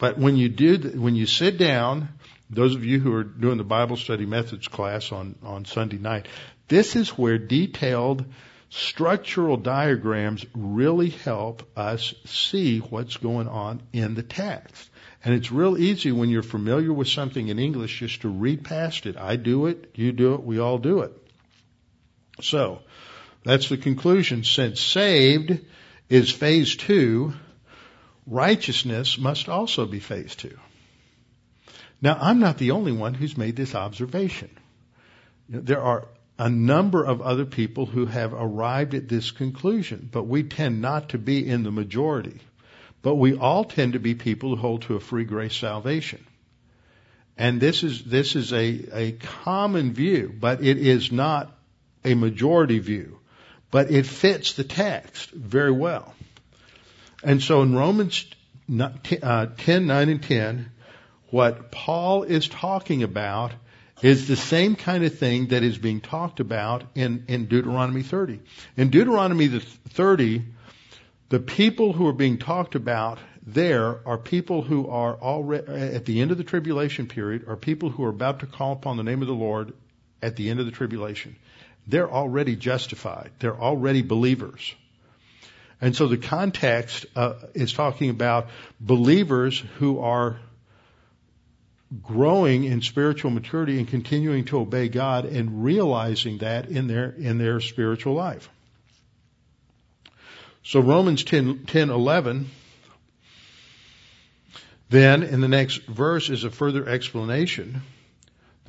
[0.00, 2.08] But when you do, when you sit down,
[2.48, 6.26] those of you who are doing the Bible study methods class on, on Sunday night,
[6.68, 8.24] this is where detailed
[8.70, 14.88] structural diagrams really help us see what's going on in the text.
[15.22, 19.04] And it's real easy when you're familiar with something in English just to read past
[19.04, 19.18] it.
[19.18, 21.12] I do it, you do it, we all do it.
[22.40, 22.80] So,
[23.44, 24.44] that's the conclusion.
[24.44, 25.60] Since saved
[26.08, 27.34] is phase two,
[28.30, 30.56] righteousness must also be phase two.
[32.00, 34.50] Now, I'm not the only one who's made this observation.
[35.48, 36.06] There are
[36.38, 41.10] a number of other people who have arrived at this conclusion, but we tend not
[41.10, 42.40] to be in the majority.
[43.02, 46.24] But we all tend to be people who hold to a free grace salvation.
[47.36, 51.50] And this is, this is a, a common view, but it is not
[52.04, 53.18] a majority view.
[53.70, 56.14] But it fits the text very well.
[57.22, 58.26] And so in Romans
[58.78, 60.70] uh, 10, 9 and 10,
[61.30, 63.52] what Paul is talking about
[64.02, 68.40] is the same kind of thing that is being talked about in, in Deuteronomy 30.
[68.76, 70.42] In Deuteronomy 30,
[71.28, 76.20] the people who are being talked about there are people who are already, at the
[76.20, 79.22] end of the tribulation period, are people who are about to call upon the name
[79.22, 79.72] of the Lord
[80.22, 81.36] at the end of the tribulation.
[81.86, 83.30] They're already justified.
[83.38, 84.74] They're already believers.
[85.80, 88.48] And so the context uh, is talking about
[88.80, 90.38] believers who are
[92.02, 97.38] growing in spiritual maturity and continuing to obey God and realizing that in their in
[97.38, 98.48] their spiritual life.
[100.62, 102.50] So Romans 10, 10 11
[104.90, 107.82] then in the next verse is a further explanation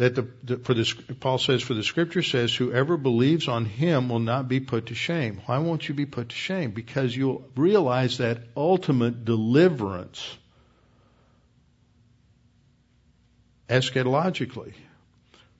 [0.01, 4.09] that the, the, for this Paul says for the scripture says whoever believes on him
[4.09, 5.39] will not be put to shame.
[5.45, 6.71] Why won't you be put to shame?
[6.71, 10.25] Because you'll realize that ultimate deliverance
[13.69, 14.73] eschatologically.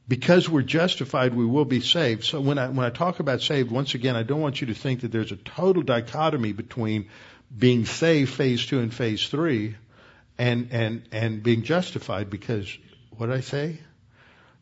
[0.08, 2.24] Because we're justified, we will be saved.
[2.24, 4.74] So when I, when I talk about saved, once again, I don't want you to
[4.74, 7.10] think that there's a total dichotomy between
[7.56, 9.76] being saved, phase two and phase three,
[10.40, 12.76] and, and, and being justified because,
[13.12, 13.78] what did I say?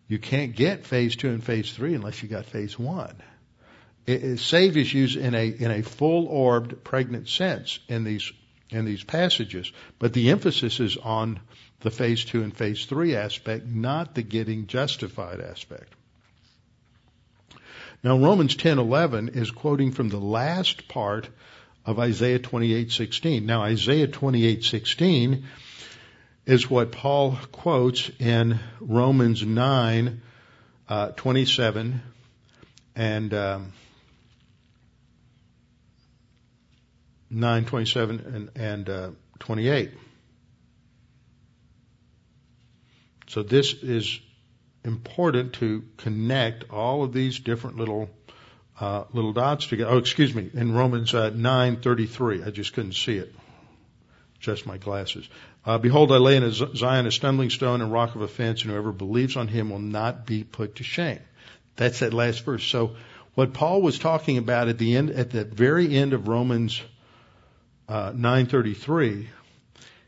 [0.09, 3.15] You can't get phase two and phase three unless you got phase one.
[4.07, 8.33] It, it, saved is used in a, in a full orbed, pregnant sense in these,
[8.71, 11.39] in these passages, but the emphasis is on
[11.81, 15.93] the phase two and phase three aspect, not the getting justified aspect.
[18.03, 21.29] Now Romans 10:11 is quoting from the last part
[21.85, 23.43] of Isaiah 28:16.
[23.43, 25.43] Now Isaiah 28:16
[26.49, 30.21] is what Paul quotes in Romans 9
[30.87, 32.01] uh, 27
[32.95, 33.73] and um,
[37.29, 39.91] 9 27 and, and uh, 28.
[43.27, 44.19] So this is
[44.83, 48.09] important to connect all of these different little
[48.79, 49.91] uh, little dots together.
[49.91, 53.35] Oh, excuse me, in Romans uh, nine thirty three, I just couldn't see it.
[54.39, 55.27] Just my glasses.
[55.65, 58.91] Uh, Behold, I lay in Zion a stumbling stone and rock of offense, and whoever
[58.91, 61.19] believes on him will not be put to shame.
[61.75, 62.63] That's that last verse.
[62.63, 62.95] So,
[63.35, 66.81] what Paul was talking about at the end, at the very end of Romans
[67.87, 69.29] uh, nine thirty three,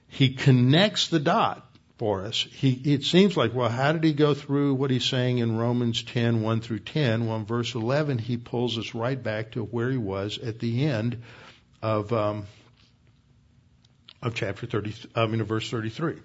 [0.07, 1.65] he connects the dot
[2.01, 2.47] for us.
[2.51, 6.01] He, it seems like, well, how did he go through what he's saying in Romans
[6.01, 7.27] 10, 1 through 10?
[7.27, 10.88] Well, in verse 11, he pulls us right back to where he was at the
[10.88, 11.21] end
[11.79, 12.47] of, um,
[14.22, 16.15] of chapter 30, I mean, of verse 33.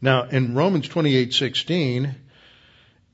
[0.00, 2.14] Now, in Romans 28:16,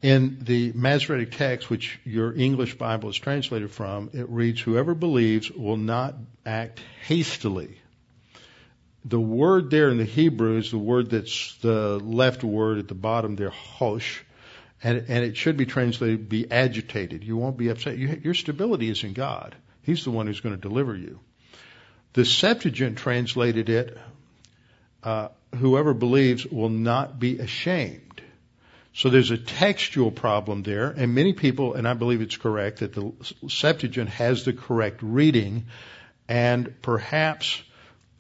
[0.03, 5.51] in the Masoretic text, which your English Bible is translated from, it reads, "Whoever believes
[5.51, 6.16] will not
[6.47, 7.81] act hastily."
[9.05, 12.95] the word there in the Hebrew is the word that's the left word at the
[12.95, 14.25] bottom there, hosh,
[14.83, 17.25] and, and it should be translated be agitated.
[17.25, 17.97] You won't be upset.
[17.97, 19.55] You, your stability is in God.
[19.83, 21.21] He's the one who's going to deliver you.
[22.12, 23.97] The Septuagint translated it,
[25.03, 28.23] uh, whoever believes will not be ashamed.
[28.93, 32.93] So there's a textual problem there, and many people, and I believe it's correct, that
[32.93, 33.13] the
[33.49, 35.67] Septuagint has the correct reading,
[36.29, 37.63] and perhaps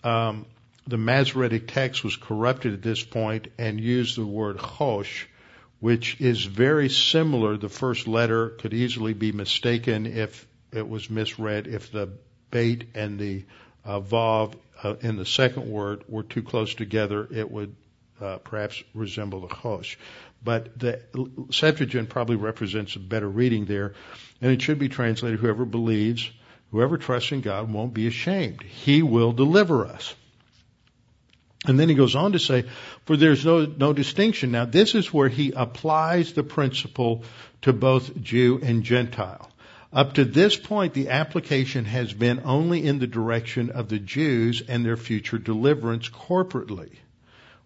[0.04, 0.46] um,
[0.86, 5.26] the Masoretic text was corrupted at this point and used the word chosh,
[5.80, 7.56] which is very similar.
[7.56, 12.10] The first letter could easily be mistaken if it was misread, if the
[12.50, 13.44] bait and the
[13.84, 17.74] uh, vav uh, in the second word were too close together, it would
[18.20, 19.96] uh, perhaps resemble the chosh.
[20.42, 21.00] But the
[21.50, 23.94] Septuagint probably represents a better reading there,
[24.40, 26.30] and it should be translated, whoever believes,
[26.70, 28.62] whoever trusts in God won't be ashamed.
[28.62, 30.14] He will deliver us.
[31.66, 32.64] And then he goes on to say,
[33.04, 34.50] for there's no, no distinction.
[34.50, 37.24] Now this is where he applies the principle
[37.62, 39.49] to both Jew and Gentile.
[39.92, 44.62] Up to this point, the application has been only in the direction of the Jews
[44.68, 46.90] and their future deliverance corporately,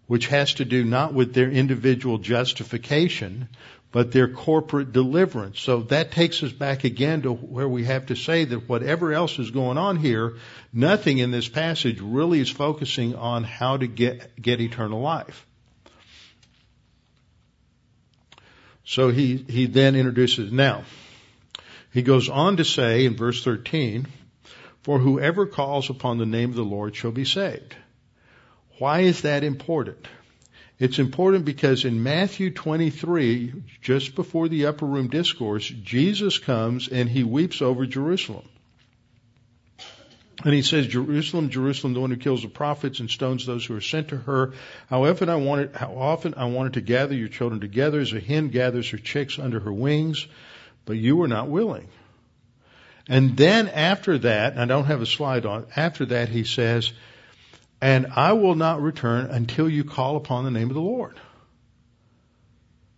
[0.07, 3.47] which has to do not with their individual justification,
[3.91, 5.59] but their corporate deliverance.
[5.59, 9.37] So that takes us back again to where we have to say that whatever else
[9.37, 10.37] is going on here,
[10.73, 15.45] nothing in this passage really is focusing on how to get, get eternal life.
[18.83, 20.83] So he, he then introduces, now,
[21.95, 24.05] he goes on to say in verse 13,
[24.83, 27.73] for whoever calls upon the name of the Lord shall be saved.
[28.79, 30.05] Why is that important?
[30.77, 37.07] It's important because in Matthew 23, just before the upper room discourse, Jesus comes and
[37.07, 38.45] he weeps over Jerusalem.
[40.43, 43.77] And he says, Jerusalem, Jerusalem, the one who kills the prophets and stones those who
[43.77, 44.51] are sent to her.
[44.89, 48.19] How often I wanted, how often I wanted to gather your children together as a
[48.19, 50.27] hen gathers her chicks under her wings,
[50.85, 51.87] but you were not willing.
[53.07, 56.91] And then after that, I don't have a slide on, after that he says,
[57.81, 61.19] and I will not return until you call upon the name of the Lord.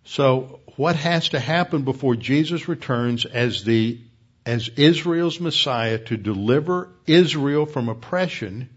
[0.06, 4.00] So what has to happen before Jesus returns as the
[4.46, 8.70] as Israel's Messiah to deliver Israel from oppression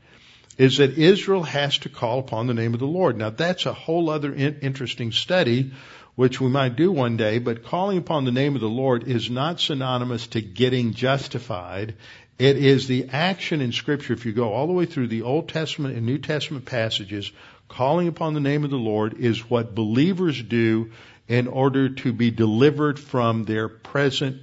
[0.61, 3.17] is that Israel has to call upon the name of the Lord.
[3.17, 5.71] Now that's a whole other in- interesting study
[6.17, 9.31] which we might do one day, but calling upon the name of the Lord is
[9.31, 11.95] not synonymous to getting justified.
[12.39, 15.49] It is the action in scripture, if you go all the way through the Old
[15.49, 17.33] Testament and New Testament passages,
[17.69, 20.91] calling upon the name of the Lord is what believers do
[21.27, 24.43] in order to be delivered from their present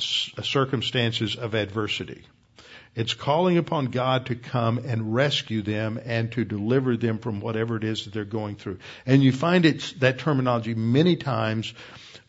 [0.00, 2.24] circumstances of adversity.
[2.94, 7.76] It's calling upon God to come and rescue them and to deliver them from whatever
[7.76, 8.78] it is that they're going through.
[9.06, 11.72] And you find that terminology many times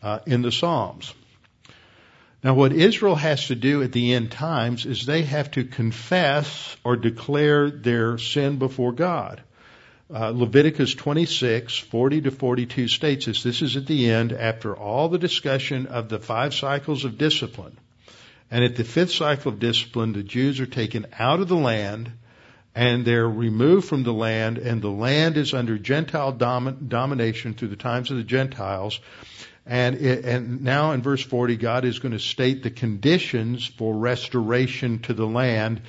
[0.02, 1.12] uh, in the Psalms.
[2.42, 6.76] Now what Israel has to do at the end times is they have to confess
[6.84, 9.42] or declare their sin before God.
[10.12, 13.42] Uh, Leviticus 26, 40 to 42 states this.
[13.42, 17.78] This is at the end after all the discussion of the five cycles of discipline.
[18.50, 22.12] And at the fifth cycle of discipline, the Jews are taken out of the land
[22.74, 27.68] and they're removed from the land and the land is under Gentile dom- domination through
[27.68, 29.00] the times of the Gentiles.
[29.66, 33.94] And, it, and now in verse 40, God is going to state the conditions for
[33.94, 35.80] restoration to the land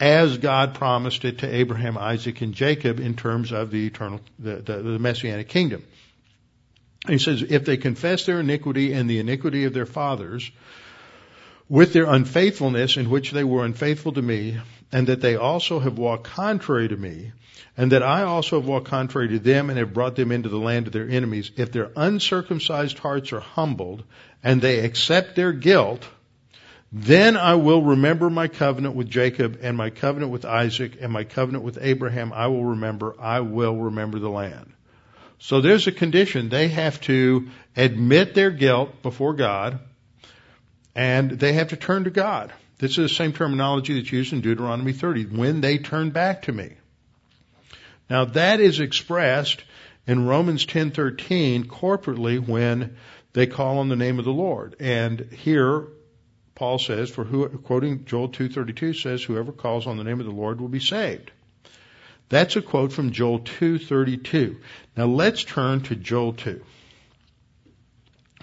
[0.00, 4.56] as God promised it to Abraham, Isaac, and Jacob in terms of the eternal, the,
[4.56, 5.84] the, the messianic kingdom.
[7.06, 10.50] He says, if they confess their iniquity and the iniquity of their fathers,
[11.72, 14.58] with their unfaithfulness in which they were unfaithful to me,
[14.92, 17.32] and that they also have walked contrary to me,
[17.78, 20.58] and that I also have walked contrary to them and have brought them into the
[20.58, 24.04] land of their enemies, if their uncircumcised hearts are humbled
[24.44, 26.06] and they accept their guilt,
[26.92, 31.24] then I will remember my covenant with Jacob and my covenant with Isaac and my
[31.24, 32.34] covenant with Abraham.
[32.34, 34.74] I will remember, I will remember the land.
[35.38, 36.50] So there's a condition.
[36.50, 39.80] They have to admit their guilt before God
[40.94, 42.52] and they have to turn to God.
[42.78, 46.52] This is the same terminology that's used in Deuteronomy 30, when they turn back to
[46.52, 46.72] me.
[48.10, 49.62] Now that is expressed
[50.06, 52.96] in Romans 10:13 corporately when
[53.32, 54.76] they call on the name of the Lord.
[54.80, 55.86] And here
[56.54, 60.32] Paul says, for who, quoting Joel 2:32 says, whoever calls on the name of the
[60.32, 61.30] Lord will be saved.
[62.28, 64.56] That's a quote from Joel 2:32.
[64.96, 66.62] Now let's turn to Joel 2.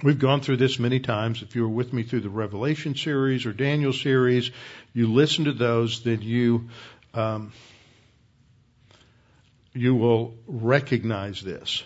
[0.02, 1.42] We've gone through this many times.
[1.42, 4.50] If you were with me through the Revelation series or Daniel series,
[4.94, 6.70] you listen to those, then you
[7.14, 7.52] um,
[9.74, 11.84] you will recognize this.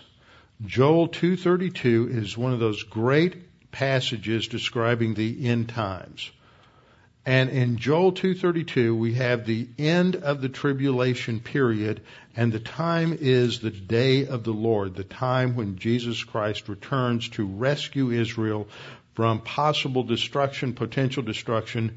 [0.64, 6.30] Joel 2:32 is one of those great passages describing the end times.
[7.26, 12.02] And in Joel 2:32 we have the end of the tribulation period
[12.36, 17.28] and the time is the day of the Lord, the time when Jesus Christ returns
[17.30, 18.68] to rescue Israel
[19.14, 21.96] from possible destruction, potential destruction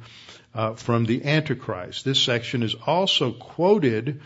[0.54, 2.06] uh, from the Antichrist.
[2.06, 4.22] This section is also quoted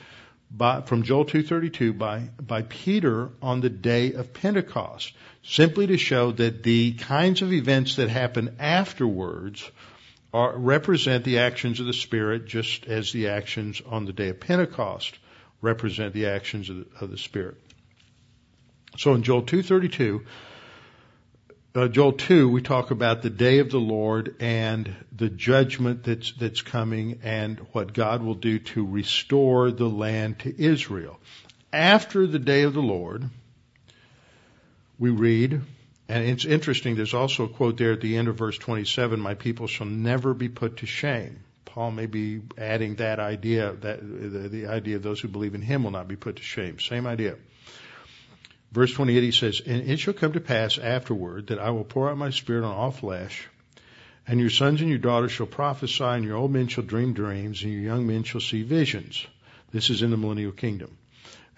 [0.52, 6.32] by, from Joel 2:32 by by Peter on the day of Pentecost, simply to show
[6.32, 9.72] that the kinds of events that happen afterwards
[10.34, 14.40] are, represent the actions of the Spirit, just as the actions on the day of
[14.40, 15.18] Pentecost
[15.62, 17.58] represent the actions of the, of the Spirit.
[18.98, 20.26] So in Joel 2:32,
[21.74, 26.34] uh, Joel 2, we talk about the day of the Lord and the judgment that's,
[26.34, 31.18] that's coming and what God will do to restore the land to Israel.
[31.72, 33.30] After the day of the Lord,
[35.00, 35.62] we read,
[36.12, 39.34] and it's interesting, there's also a quote there at the end of verse 27, my
[39.34, 41.39] people shall never be put to shame.
[41.64, 45.62] Paul may be adding that idea, that the, the idea of those who believe in
[45.62, 46.80] him will not be put to shame.
[46.80, 47.38] Same idea.
[48.74, 52.09] Verse 28 he says, And it shall come to pass afterward that I will pour
[52.09, 53.47] out my spirit on all flesh,
[54.28, 57.64] and your sons and your daughters shall prophesy, and your old men shall dream dreams,
[57.64, 59.26] and your young men shall see visions.
[59.72, 60.97] This is in the millennial kingdom.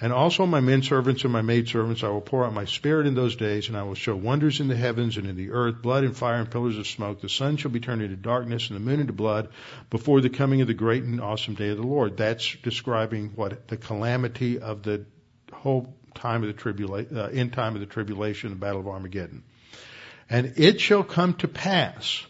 [0.03, 3.07] And also my men servants and my maid servants, I will pour out my spirit
[3.07, 5.81] in those days, and I will show wonders in the heavens and in the earth,
[5.81, 7.21] blood and fire and pillars of smoke.
[7.21, 9.47] The sun shall be turned into darkness and the moon into blood
[9.89, 12.17] before the coming of the great and awesome day of the Lord.
[12.17, 15.05] That's describing what the calamity of the
[15.53, 19.41] whole time of the tribulation, uh, end time of the tribulation, the battle of Armageddon.
[20.29, 22.25] And it shall come to pass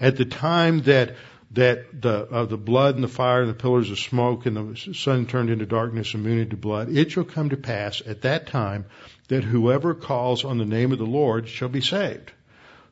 [0.00, 1.14] at the time that
[1.52, 4.94] that the uh, the blood and the fire and the pillars of smoke and the
[4.94, 8.48] sun turned into darkness and moon into blood, it shall come to pass at that
[8.48, 8.84] time
[9.28, 12.32] that whoever calls on the name of the Lord shall be saved.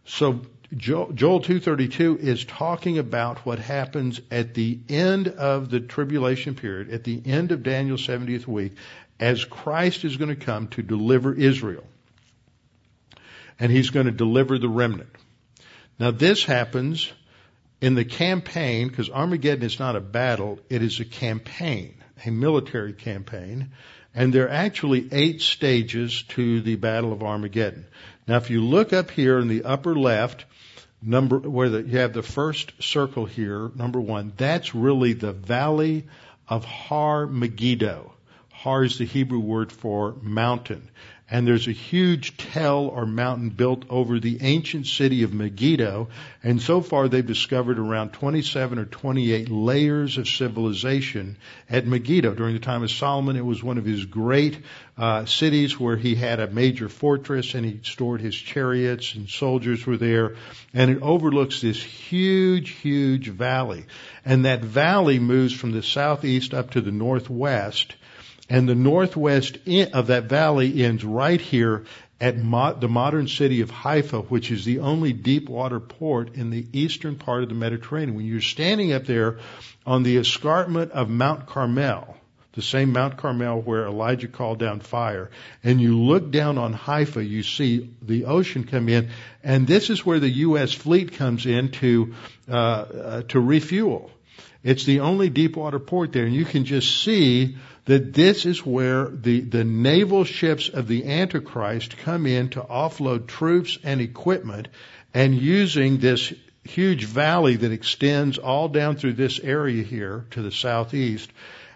[0.04, 0.42] So
[0.74, 7.04] Joel 232 is talking about what happens at the end of the tribulation period, at
[7.04, 8.72] the end of Daniel's 70th week,
[9.20, 11.84] as Christ is going to come to deliver Israel.
[13.60, 15.14] And he's going to deliver the remnant.
[15.98, 17.12] Now this happens
[17.86, 22.92] in the campaign, because Armageddon is not a battle, it is a campaign, a military
[22.92, 23.70] campaign,
[24.12, 27.86] and there are actually eight stages to the Battle of Armageddon.
[28.26, 30.46] Now, if you look up here in the upper left,
[31.00, 36.08] number where the, you have the first circle here, number one, that's really the Valley
[36.48, 38.12] of Har Megiddo.
[38.50, 40.90] Har is the Hebrew word for mountain
[41.28, 46.08] and there's a huge tell or mountain built over the ancient city of Megiddo.
[46.44, 51.36] And so far they've discovered around 27 or 28 layers of civilization
[51.68, 52.34] at Megiddo.
[52.34, 54.60] During the time of Solomon, it was one of his great
[54.96, 59.84] uh, cities where he had a major fortress and he stored his chariots and soldiers
[59.84, 60.36] were there.
[60.72, 63.86] And it overlooks this huge, huge valley.
[64.24, 67.96] And that valley moves from the southeast up to the northwest
[68.48, 69.58] and the northwest
[69.92, 71.84] of that valley ends right here
[72.20, 76.50] at mo- the modern city of Haifa, which is the only deep water port in
[76.50, 78.16] the eastern part of the Mediterranean.
[78.16, 79.38] When you're standing up there
[79.84, 82.16] on the escarpment of Mount Carmel,
[82.54, 85.30] the same Mount Carmel where Elijah called down fire,
[85.62, 89.10] and you look down on Haifa, you see the ocean come in,
[89.44, 90.72] and this is where the U.S.
[90.72, 92.14] fleet comes in to
[92.48, 94.10] uh, uh, to refuel.
[94.64, 98.66] It's the only deep water port there, and you can just see that this is
[98.66, 104.68] where the, the naval ships of the Antichrist come in to offload troops and equipment
[105.14, 106.32] and using this
[106.64, 111.30] huge valley that extends all down through this area here to the southeast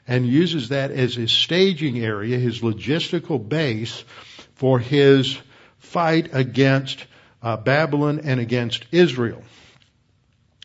[0.06, 4.04] and uses that as his staging area, his logistical base
[4.56, 5.38] for his
[5.78, 7.06] fight against
[7.42, 9.42] uh, Babylon and against Israel.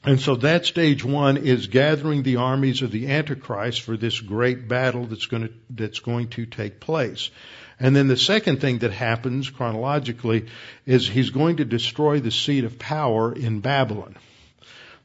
[0.06, 4.68] And so that stage one is gathering the armies of the Antichrist for this great
[4.68, 7.32] battle that's going to, that's going to take place.
[7.80, 10.46] And then the second thing that happens chronologically
[10.86, 14.16] is he's going to destroy the seat of power in Babylon.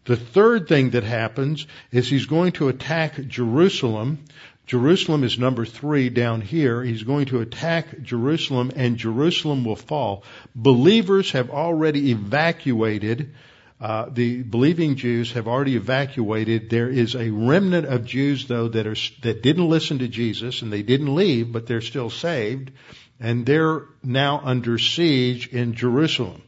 [0.04, 4.24] The third thing that happens is he's going to attack Jerusalem.
[4.66, 6.82] Jerusalem is number three down here.
[6.82, 10.24] He's going to attack Jerusalem and Jerusalem will fall.
[10.54, 13.34] Believers have already evacuated
[13.80, 16.68] uh, the believing Jews have already evacuated.
[16.68, 20.70] There is a remnant of Jews, though, that are that didn't listen to Jesus and
[20.70, 22.72] they didn't leave, but they're still saved,
[23.18, 26.42] and they're now under siege in Jerusalem.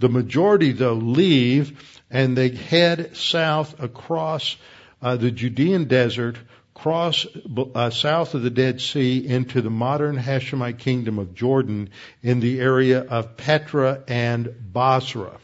[0.00, 4.56] The majority, though, leave and they head south across
[5.02, 6.36] uh, the Judean desert,
[6.74, 7.26] cross
[7.74, 11.90] uh, south of the Dead Sea into the modern Hashemite kingdom of Jordan
[12.22, 15.38] in the area of Petra and Bozrah.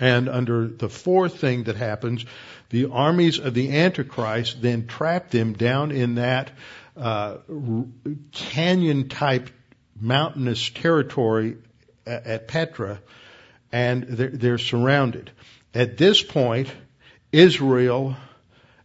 [0.00, 2.24] And under the fourth thing that happens,
[2.70, 6.52] the armies of the Antichrist then trap them down in that
[6.96, 7.36] uh,
[8.32, 9.50] canyon type
[10.00, 11.58] mountainous territory
[12.06, 13.00] at, Petra,
[13.70, 15.30] and they're, they're surrounded.
[15.74, 16.72] At this point,
[17.30, 18.16] Israel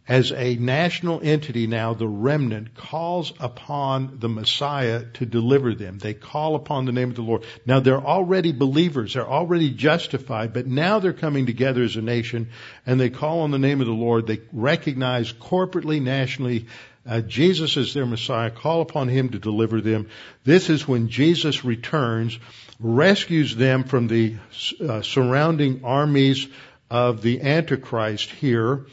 [0.08, 5.98] as a national entity now, the remnant calls upon the Messiah to deliver them.
[5.98, 7.44] They call upon the name of the Lord.
[7.66, 9.16] Now they're already believers.
[9.16, 12.50] They're already justified, but now they're coming together as a nation
[12.86, 14.28] and they call on the name of the Lord.
[14.28, 16.68] They recognize corporately, nationally,
[17.08, 18.50] uh, Jesus is their Messiah.
[18.50, 20.10] Call upon Him to deliver them.
[20.44, 22.40] This is when Jesus returns,
[22.80, 24.36] rescues them from the
[24.82, 26.48] uh, surrounding armies
[26.90, 28.86] of the Antichrist here,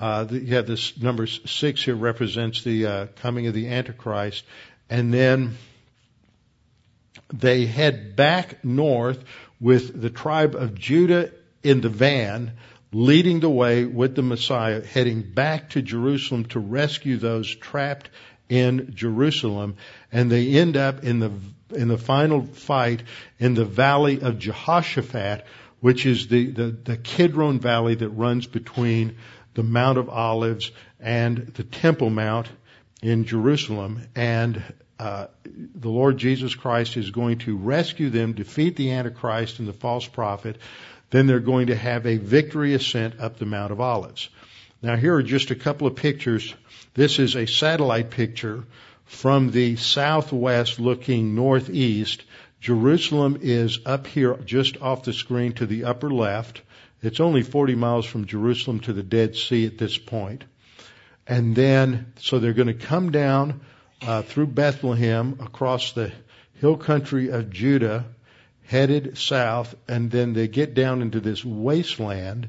[0.00, 4.44] uh, the, yeah, this number six here represents the uh, coming of the Antichrist,
[4.88, 5.58] and then
[7.32, 9.22] they head back north
[9.60, 11.30] with the tribe of Judah
[11.62, 12.52] in the van,
[12.92, 18.08] leading the way with the Messiah, heading back to Jerusalem to rescue those trapped
[18.48, 19.76] in Jerusalem,
[20.10, 21.30] and they end up in the
[21.72, 23.02] in the final fight
[23.38, 25.46] in the valley of Jehoshaphat,
[25.80, 29.16] which is the, the, the Kidron Valley that runs between
[29.60, 32.48] the Mount of Olives and the Temple Mount
[33.02, 34.62] in Jerusalem, and
[34.98, 39.74] uh, the Lord Jesus Christ is going to rescue them, defeat the Antichrist and the
[39.74, 40.56] false prophet.
[41.10, 44.30] Then they're going to have a victory ascent up the Mount of Olives.
[44.80, 46.54] Now here are just a couple of pictures.
[46.94, 48.64] This is a satellite picture
[49.04, 52.24] from the southwest looking northeast.
[52.62, 56.62] Jerusalem is up here just off the screen to the upper left.
[57.02, 60.44] It's only 40 miles from Jerusalem to the Dead Sea at this point.
[61.26, 63.60] And then, so they're going to come down
[64.02, 66.12] uh, through Bethlehem across the
[66.60, 68.06] hill country of Judah,
[68.64, 72.48] headed south, and then they get down into this wasteland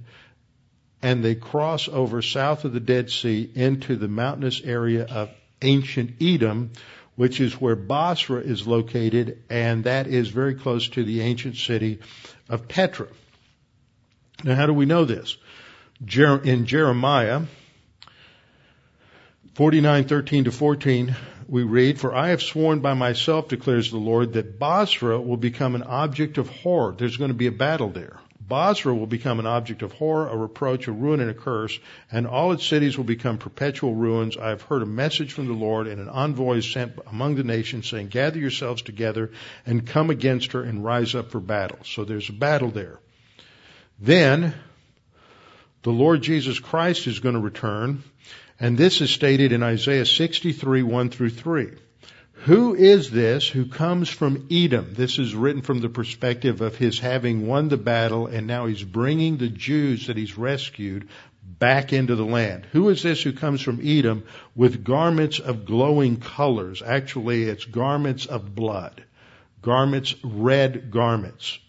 [1.01, 5.29] and they cross over south of the Dead Sea into the mountainous area of
[5.61, 6.71] ancient Edom,
[7.15, 11.99] which is where Bozrah is located, and that is very close to the ancient city
[12.49, 13.07] of Petra.
[14.43, 15.37] Now, how do we know this?
[15.99, 17.41] In Jeremiah
[19.53, 21.15] 49:13 to 14,
[21.47, 25.75] we read, For I have sworn by myself, declares the Lord, that Bozrah will become
[25.75, 26.95] an object of horror.
[26.97, 28.17] There's going to be a battle there.
[28.39, 31.77] Bozrah will become an object of horror, a reproach, a ruin, and a curse,
[32.11, 34.37] and all its cities will become perpetual ruins.
[34.37, 37.43] I have heard a message from the Lord, and an envoy is sent among the
[37.43, 39.31] nations, saying, Gather yourselves together
[39.65, 41.79] and come against her and rise up for battle.
[41.85, 42.97] So there's a battle there.
[44.01, 44.55] Then,
[45.83, 48.01] the Lord Jesus Christ is going to return,
[48.59, 51.69] and this is stated in Isaiah 63, 1 through 3.
[52.45, 54.95] Who is this who comes from Edom?
[54.95, 58.83] This is written from the perspective of his having won the battle and now he's
[58.83, 61.07] bringing the Jews that he's rescued
[61.43, 62.65] back into the land.
[62.71, 64.23] Who is this who comes from Edom
[64.55, 66.81] with garments of glowing colors?
[66.81, 69.03] Actually, it's garments of blood.
[69.61, 71.59] Garments, red garments.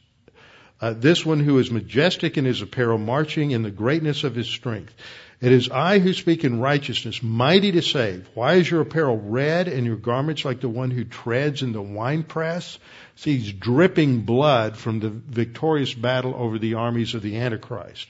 [0.83, 4.49] Uh, this one who is majestic in his apparel, marching in the greatness of his
[4.49, 4.93] strength.
[5.41, 8.29] It is I who speak in righteousness, mighty to save.
[8.35, 11.81] Why is your apparel red and your garments like the one who treads in the
[11.81, 12.81] winepress?
[13.15, 18.09] See, he's dripping blood from the victorious battle over the armies of the Antichrist.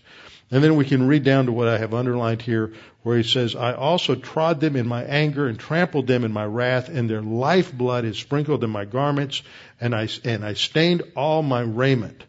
[0.50, 3.54] And then we can read down to what I have underlined here, where he says,
[3.54, 7.22] I also trod them in my anger and trampled them in my wrath, and their
[7.22, 9.42] lifeblood is sprinkled in my garments,
[9.78, 12.24] and I, and I stained all my raiment.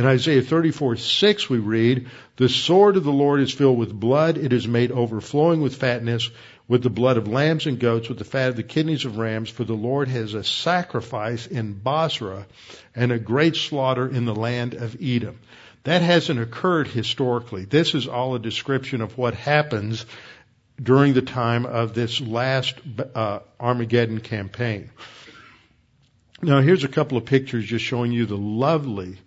[0.00, 4.38] In Isaiah 34, 6 we read, The sword of the Lord is filled with blood,
[4.38, 6.30] it is made overflowing with fatness,
[6.66, 9.50] with the blood of lambs and goats, with the fat of the kidneys of rams,
[9.50, 12.46] for the Lord has a sacrifice in Bozrah
[12.94, 15.38] and a great slaughter in the land of Edom.
[15.84, 17.66] That hasn't occurred historically.
[17.66, 20.06] This is all a description of what happens
[20.82, 22.76] during the time of this last
[23.14, 24.92] uh, Armageddon campaign.
[26.40, 29.18] Now here's a couple of pictures just showing you the lovely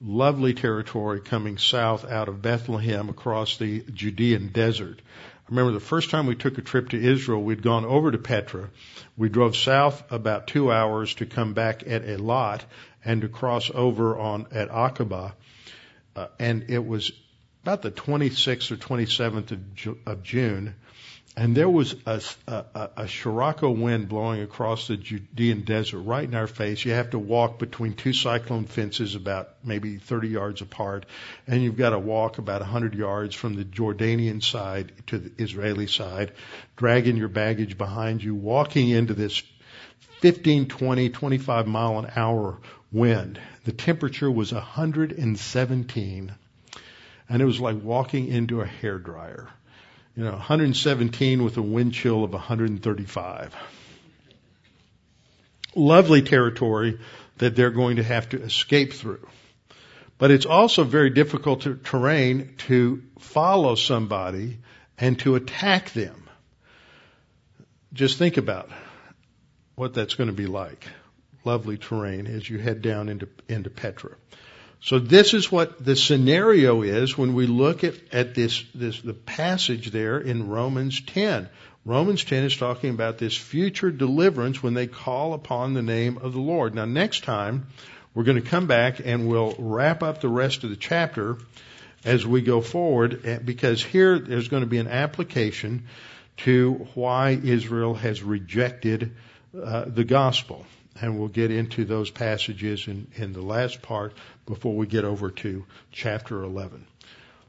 [0.00, 5.00] lovely territory coming south out of Bethlehem across the Judean desert.
[5.46, 8.18] I remember the first time we took a trip to Israel, we'd gone over to
[8.18, 8.70] Petra.
[9.16, 12.62] We drove south about two hours to come back at Eilat
[13.04, 15.32] and to cross over on at Aqaba.
[16.16, 17.12] Uh, and it was
[17.62, 20.74] about the 26th or 27th of, Ju- of June
[21.36, 26.34] and there was a, a, a Scirocco wind blowing across the Judean desert right in
[26.34, 26.84] our face.
[26.84, 31.06] You have to walk between two cyclone fences about maybe 30 yards apart,
[31.48, 35.88] and you've got to walk about 100 yards from the Jordanian side to the Israeli
[35.88, 36.32] side,
[36.76, 39.42] dragging your baggage behind you, walking into this
[40.20, 42.60] 15, 20, 25 mile an hour
[42.92, 43.40] wind.
[43.64, 46.34] The temperature was 117,
[47.28, 49.48] and it was like walking into a hair dryer
[50.16, 53.54] you know, 117 with a wind chill of 135.
[55.74, 57.00] Lovely territory
[57.38, 59.26] that they're going to have to escape through.
[60.18, 64.58] But it's also very difficult to, terrain to follow somebody
[64.96, 66.28] and to attack them.
[67.92, 68.70] Just think about
[69.74, 70.86] what that's going to be like.
[71.44, 74.12] Lovely terrain as you head down into, into Petra.
[74.84, 79.14] So this is what the scenario is when we look at, at this, this, the
[79.14, 81.48] passage there in Romans 10.
[81.86, 86.34] Romans 10 is talking about this future deliverance when they call upon the name of
[86.34, 86.74] the Lord.
[86.74, 87.68] Now next time,
[88.12, 91.38] we're going to come back and we'll wrap up the rest of the chapter
[92.04, 95.86] as we go forward eh, because here there's going to be an application
[96.36, 99.16] to why Israel has rejected
[99.58, 100.66] uh, the gospel
[101.00, 104.14] and we'll get into those passages in, in the last part
[104.46, 106.86] before we get over to chapter 11.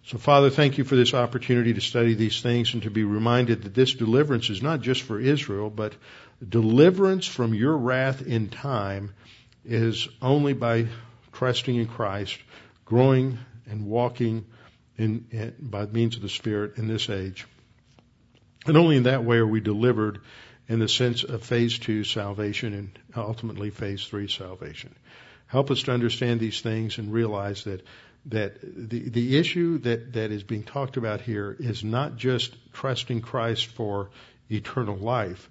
[0.06, 3.64] So Father, thank you for this opportunity to study these things and to be reminded
[3.64, 5.94] that this deliverance is not just for Israel, but
[6.48, 9.14] deliverance from your wrath in time
[9.66, 10.88] is only by
[11.34, 12.38] trusting in Christ,
[12.86, 14.46] growing and walking
[14.98, 17.48] in, in, by means of the Spirit in this age.
[18.68, 20.22] And only in that way are we delivered
[20.68, 24.96] in the sense of phase two salvation and ultimately phase three salvation.
[25.48, 27.86] Help us to understand these things and realize that
[28.28, 33.22] that the, the issue that, that is being talked about here is not just trusting
[33.22, 34.10] Christ for
[34.50, 35.50] eternal life,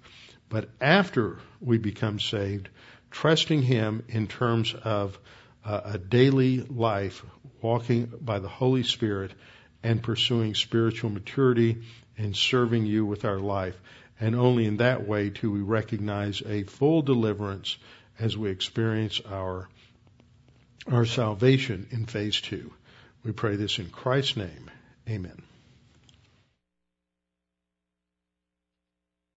[0.49, 2.69] but after we become saved,
[3.11, 5.17] trusting Him in terms of
[5.63, 7.23] uh, a daily life,
[7.61, 9.31] walking by the Holy Spirit
[9.81, 11.81] and pursuing spiritual maturity
[12.17, 13.79] and serving you with our life.
[14.19, 17.77] And only in that way do we recognize a full deliverance
[18.19, 19.67] as we experience our
[20.91, 22.71] our salvation in phase two.
[23.23, 24.69] We pray this in Christ's name.
[25.09, 25.41] Amen.